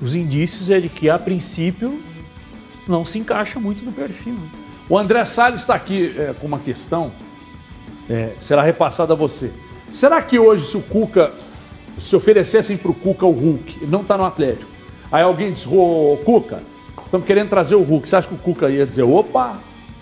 [0.00, 2.00] os indícios é de que a princípio
[2.88, 4.32] não se encaixa muito no perfil.
[4.34, 4.48] né?
[4.88, 7.10] O André Salles está aqui eh, com uma questão,
[8.08, 9.50] eh, será repassada a você.
[9.92, 11.32] Será que hoje, se o Cuca,
[12.00, 14.70] se oferecessem para o Cuca o Hulk, ele não está no Atlético,
[15.10, 16.62] aí alguém diz, ô Cuca,
[17.04, 19.58] estamos querendo trazer o Hulk, você acha que o Cuca ia dizer, opa,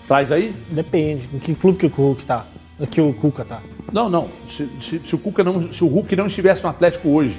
[0.07, 0.53] traz aí?
[0.69, 1.27] Depende.
[1.33, 2.45] Em que clube que o Hulk tá?
[2.91, 3.61] Que o Cuca tá.
[3.91, 7.07] Não, não, se, se- se o Cuca não, se o Hulk não estivesse no Atlético
[7.09, 7.37] hoje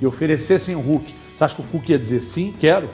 [0.00, 2.90] e oferecessem o Hulk, você acha que o Cuca ia dizer sim, quero?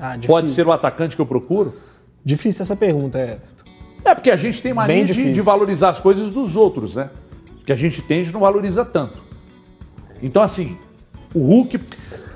[0.00, 1.76] Ah, Pode ser o atacante que eu procuro?
[2.24, 3.38] Difícil essa pergunta, é.
[4.04, 7.10] É porque a gente tem mania de, de valorizar as coisas dos outros, né?
[7.64, 9.22] Que a gente tem, a gente não valoriza tanto.
[10.20, 10.76] Então, assim,
[11.32, 11.78] o Hulk,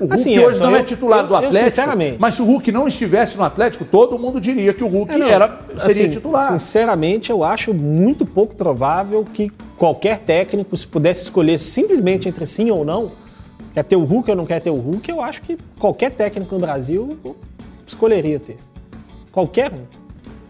[0.01, 1.71] o Hulk Assim, hoje não é eu- titular do eu- eu, Atlético.
[1.71, 5.13] sinceramente- Mas se o Hulk não estivesse no Atlético, todo mundo diria que o Hulk
[5.13, 6.49] É, não, era, seria assim, titular.
[6.53, 12.71] Sinceramente, eu acho muito pouco provável que qualquer técnico, se pudesse escolher simplesmente entre sim
[12.71, 13.13] ou não,
[13.75, 16.55] quer ter o Hulk ou não quer ter o Hulk, eu acho que qualquer técnico
[16.55, 17.17] no Brasil
[17.87, 18.57] escolheria ter.
[19.33, 19.85] Qualquer um.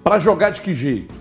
[0.02, 1.14] Pra jogar de que jeito?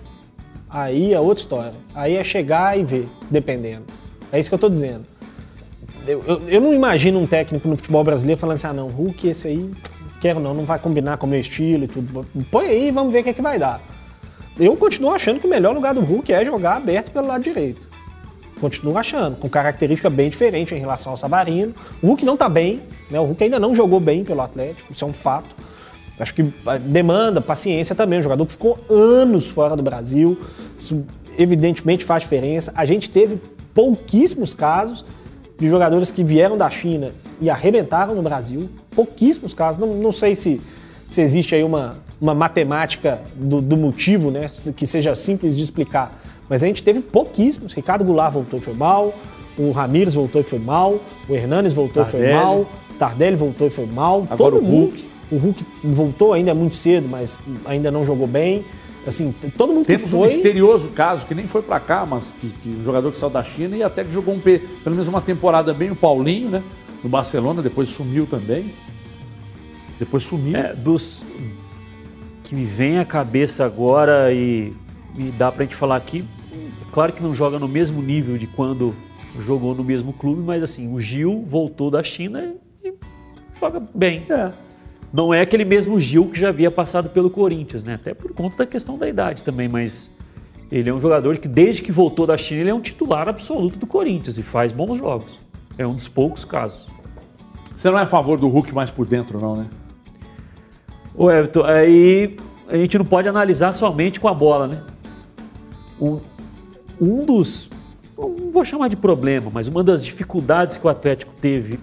[0.70, 1.74] Aí é outra história.
[1.96, 3.84] Aí é chegar e ver, dependendo.
[4.32, 5.06] É isso que eu tô dizendo.
[6.08, 9.48] Eu, eu- não imagino um técnico no futebol brasileiro falando assim, ah não, Hulk, esse
[9.48, 9.70] aí,
[10.22, 12.26] quero não, não vai combinar com o meu estilo e tudo.
[12.50, 13.82] Põe aí e vamos ver o que, é que vai dar.
[14.60, 17.88] Eu continuo achando que o melhor lugar do Hulk é jogar aberto pelo lado direito.
[18.60, 21.74] Continuo achando, com característica bem diferente em relação ao Savarino.
[22.02, 22.82] O Hulk não tá bem,
[23.12, 23.20] né?
[23.20, 25.56] O Hulk ainda não jogou bem pelo Atlético, isso é um fato.
[26.20, 28.18] Acho que ah, demanda paciência também.
[28.18, 30.40] Um jogador que ficou anos fora do Brasil,
[30.80, 31.06] isso
[31.38, 32.74] evidentemente faz diferença.
[32.76, 33.40] A gente teve
[33.76, 35.06] pouquíssimos casos
[35.60, 38.70] de jogadores que vieram da China e arrebentaram no Brasil.
[38.96, 39.80] Pouquíssimos casos.
[39.80, 40.62] Não, não sei se,
[41.10, 46.20] se existe aí uma, uma matemática do, do motivo, né, que seja simples de explicar.
[46.50, 47.74] Mas a gente teve pouquíssimos.
[47.74, 49.14] Ricardo Goulart voltou e foi mal.
[49.58, 51.00] O Ramires voltou e foi mal.
[51.28, 52.40] O Hernanes voltou e foi Tardelli.
[52.40, 52.66] mal.
[52.98, 54.26] Tardelli voltou e foi mal.
[54.30, 54.92] Agora Todo o mundo.
[54.92, 55.08] Hulk.
[55.30, 58.64] O Hulk voltou, ainda é muito cedo, mas ainda não jogou bem.
[59.08, 60.28] Assim, todo mundo que Temos um foi.
[60.34, 63.44] misterioso caso, que nem foi pra cá, mas que, que um jogador que saiu da
[63.44, 66.64] China e até que jogou um, pe- pelo menos uma temporada bem, o Paulinho, né?
[67.04, 68.74] No Barcelona, depois sumiu também.
[69.98, 70.58] Depois sumiu.
[70.58, 71.22] É, dos
[72.44, 74.74] que me vem à cabeça agora e,
[75.18, 76.24] e dá pra gente falar aqui,
[76.92, 78.94] claro que não joga no mesmo nível de quando
[79.40, 82.54] jogou no mesmo clube, mas assim, o Gil voltou da China
[82.84, 82.94] e
[83.60, 84.26] joga bem.
[84.30, 84.52] É.
[85.18, 87.96] Não é aquele mesmo Gil que já havia passado pelo Corinthians, né?
[87.96, 90.16] Até por conta da questão da idade também, mas
[90.72, 93.80] ele é um jogador que desde que voltou da China ele é um titular absoluto
[93.80, 95.40] do Corinthians e faz bons jogos.
[95.76, 96.88] É um dos poucos casos.
[97.76, 99.66] Você não é a favor do Hulk mais por dentro, não, né?
[101.16, 102.38] Ô Everton, aí
[102.68, 104.84] a gente não pode analisar somente com a bola, né?
[106.00, 106.20] Um,
[107.02, 107.72] um dos,
[108.16, 111.80] não vou chamar de problema, mas uma das dificuldades que o Atlético teve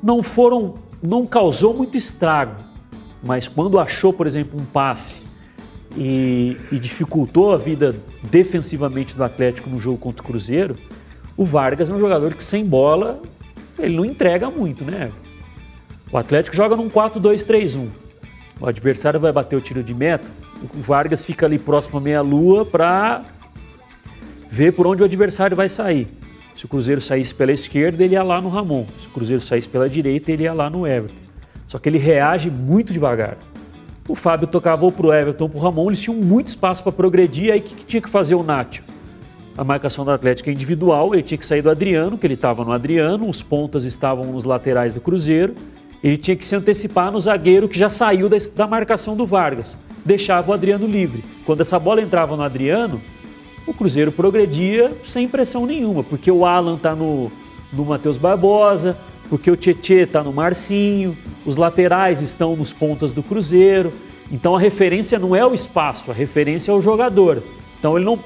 [0.00, 2.56] não foram, não causou muito estrago,
[3.24, 5.20] mas quando achou, por exemplo, um passe
[5.96, 10.76] e, e dificultou a vida defensivamente do Atlético no jogo contra o Cruzeiro,
[11.36, 13.20] o Vargas é um jogador que sem bola
[13.78, 15.10] ele não entrega muito, né?
[16.10, 17.88] O Atlético joga num 4-2-3-1.
[18.60, 20.26] O adversário vai bater o tiro de meta,
[20.74, 23.22] o Vargas fica ali próximo à meia-lua para
[24.50, 26.08] ver por onde o adversário vai sair.
[26.58, 28.84] Se o Cruzeiro saísse pela esquerda, ele ia lá no Ramon.
[29.00, 31.14] Se o Cruzeiro saísse pela direita, ele ia lá no Everton.
[31.68, 33.38] Só que ele reage muito devagar.
[34.08, 37.60] O Fábio tocava ou pro Everton pro Ramon, eles tinham muito espaço para progredir, aí
[37.60, 38.82] o que, que tinha que fazer o Nacho?
[39.56, 42.64] A marcação do Atlético é individual, ele tinha que sair do Adriano, que ele estava
[42.64, 45.54] no Adriano, os pontas estavam nos laterais do Cruzeiro,
[46.02, 49.78] ele tinha que se antecipar no zagueiro que já saiu da, da marcação do Vargas,
[50.04, 51.22] deixava o Adriano livre.
[51.46, 53.00] Quando essa bola entrava no Adriano,
[53.70, 57.30] o Cruzeiro progredia sem pressão nenhuma, porque o Alan está no,
[57.72, 58.96] no Matheus Barbosa,
[59.28, 63.92] porque o Tietê está no Marcinho, os laterais estão nos pontas do Cruzeiro.
[64.30, 67.42] Então a referência não é o espaço, a referência é o jogador.
[67.78, 68.18] Então ele não,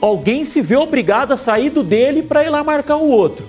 [0.00, 3.44] alguém se vê obrigado a sair do dele para ir lá marcar o outro.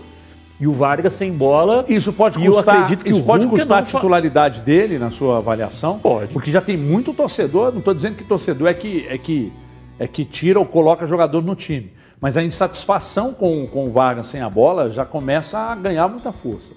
[0.59, 1.85] E o Vargas sem bola.
[1.87, 5.37] Isso pode e eu custar, acredito que isso pode custar a titularidade dele na sua
[5.37, 5.99] avaliação?
[5.99, 6.33] Pode.
[6.33, 9.53] Porque já tem muito torcedor, não estou dizendo que torcedor é que, é, que,
[9.99, 11.91] é que tira ou coloca jogador no time.
[12.21, 16.31] Mas a insatisfação com, com o Vargas sem a bola já começa a ganhar muita
[16.31, 16.71] força.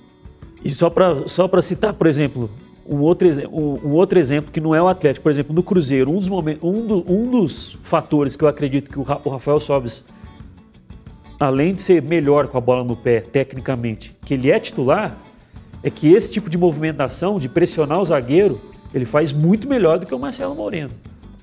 [0.64, 2.50] E só para só citar, por exemplo,
[2.86, 6.18] um outro, um, outro exemplo que não é o Atlético, por exemplo, no Cruzeiro, um
[6.18, 10.04] dos, momen- um do- um dos fatores que eu acredito que o, o Rafael Sobes,
[11.38, 15.16] além de ser melhor com a bola no pé, tecnicamente, que ele é titular,
[15.82, 18.60] é que esse tipo de movimentação, de pressionar o zagueiro,
[18.94, 20.92] ele faz muito melhor do que o Marcelo Moreno.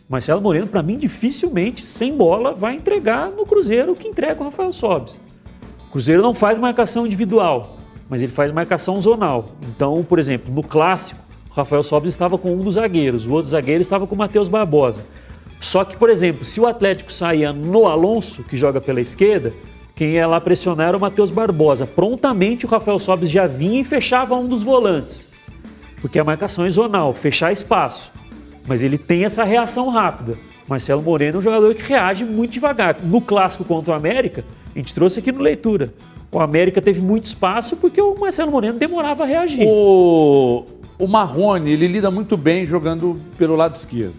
[0.10, 4.46] Marcelo Moreno, para mim, dificilmente, sem bola, vai entregar no Cruzeiro o que entrega o
[4.46, 5.22] Rafael Sobes.
[5.88, 7.78] O Cruzeiro não faz marcação individual,
[8.10, 9.50] mas ele faz marcação zonal.
[9.70, 13.52] Então, por exemplo, no clássico, o Rafael Sobis estava com um dos zagueiros, o outro
[13.52, 15.06] zagueiro estava com o Matheus Barbosa.
[15.60, 19.54] Só que, por exemplo, se o Atlético saía no Alonso, que joga pela esquerda,
[19.96, 21.86] quem ia lá pressionar era o Matheus Barbosa.
[21.86, 25.28] Prontamente o Rafael Sobis já vinha e fechava um dos volantes.
[26.02, 28.18] Porque a marcação é zonal, fechar espaço.
[28.70, 30.38] Mas ele tem essa reação rápida.
[30.68, 32.98] Marcelo Moreno é um jogador que reage muito devagar.
[33.04, 34.46] No clássico contra o América,
[34.76, 35.92] a gente trouxe aqui no leitura.
[36.32, 39.66] O América teve muito espaço porque o Marcelo Moreno demorava a reagir.
[39.68, 40.66] O,
[41.00, 44.14] o Marrone, ele lida muito bem jogando pelo lado esquerdo.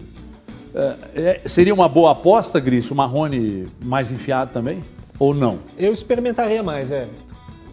[0.75, 4.83] É, é, seria uma boa aposta, Gris, o Marrone mais enfiado também?
[5.17, 5.59] Ou não?
[5.77, 7.07] Eu experimentaria mais, é.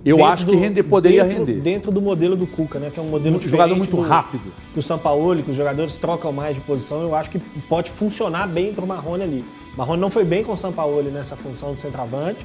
[0.05, 1.61] Eu Dentro acho que render, poderia dentro, render.
[1.61, 2.91] Dentro do modelo do Cuca, né?
[2.93, 4.53] Que é um modelo Muito- jogador muito do- rápido.
[4.75, 7.39] Do São Paulo, que os jogadores trocam mais de posição, eu acho que
[7.69, 9.45] pode funcionar bem pro Marrone ali.
[9.75, 12.39] O Marrone não foi bem com o São Paulo nessa função de centroavante,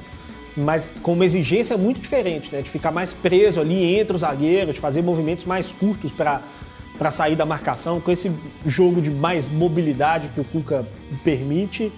[0.56, 2.60] mas com uma exigência muito diferente, né?
[2.60, 6.40] De ficar mais preso ali entre os zagueiros, de fazer movimentos mais curtos para
[6.96, 8.30] para sair da marcação, com esse
[8.64, 10.86] jogo de mais mobilidade que o Cuca
[11.24, 11.90] permite,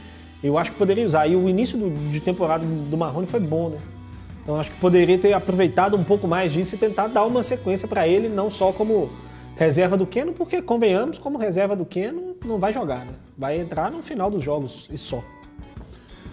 [0.43, 1.27] eu acho que poderia usar.
[1.27, 3.77] E o início do- de temporada do Marrone foi bom, né?
[4.47, 7.89] Então acho que poderia ter aproveitado um pouco mais disso e tentar dar uma sequência
[7.89, 9.11] para ele, não só como
[9.57, 13.15] reserva do Keno, porque convenhamos, como reserva do Keno, não vai jogar, né?
[13.37, 15.21] Vai entrar no final dos jogos e só.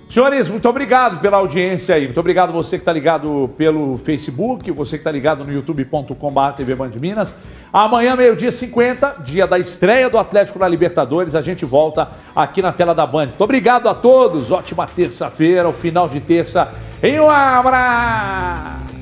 [0.07, 2.05] Senhores, muito obrigado pela audiência aí.
[2.05, 6.75] Muito obrigado você que está ligado pelo Facebook, você que está ligado no youtube.com.br TV
[6.75, 7.33] Band Minas.
[7.71, 12.71] Amanhã, meio-dia 50, dia da estreia do Atlético na Libertadores, a gente volta aqui na
[12.71, 13.29] tela da Band.
[13.29, 16.71] Muito obrigado a todos, ótima terça-feira, o final de terça.
[17.03, 18.92] E um abraço!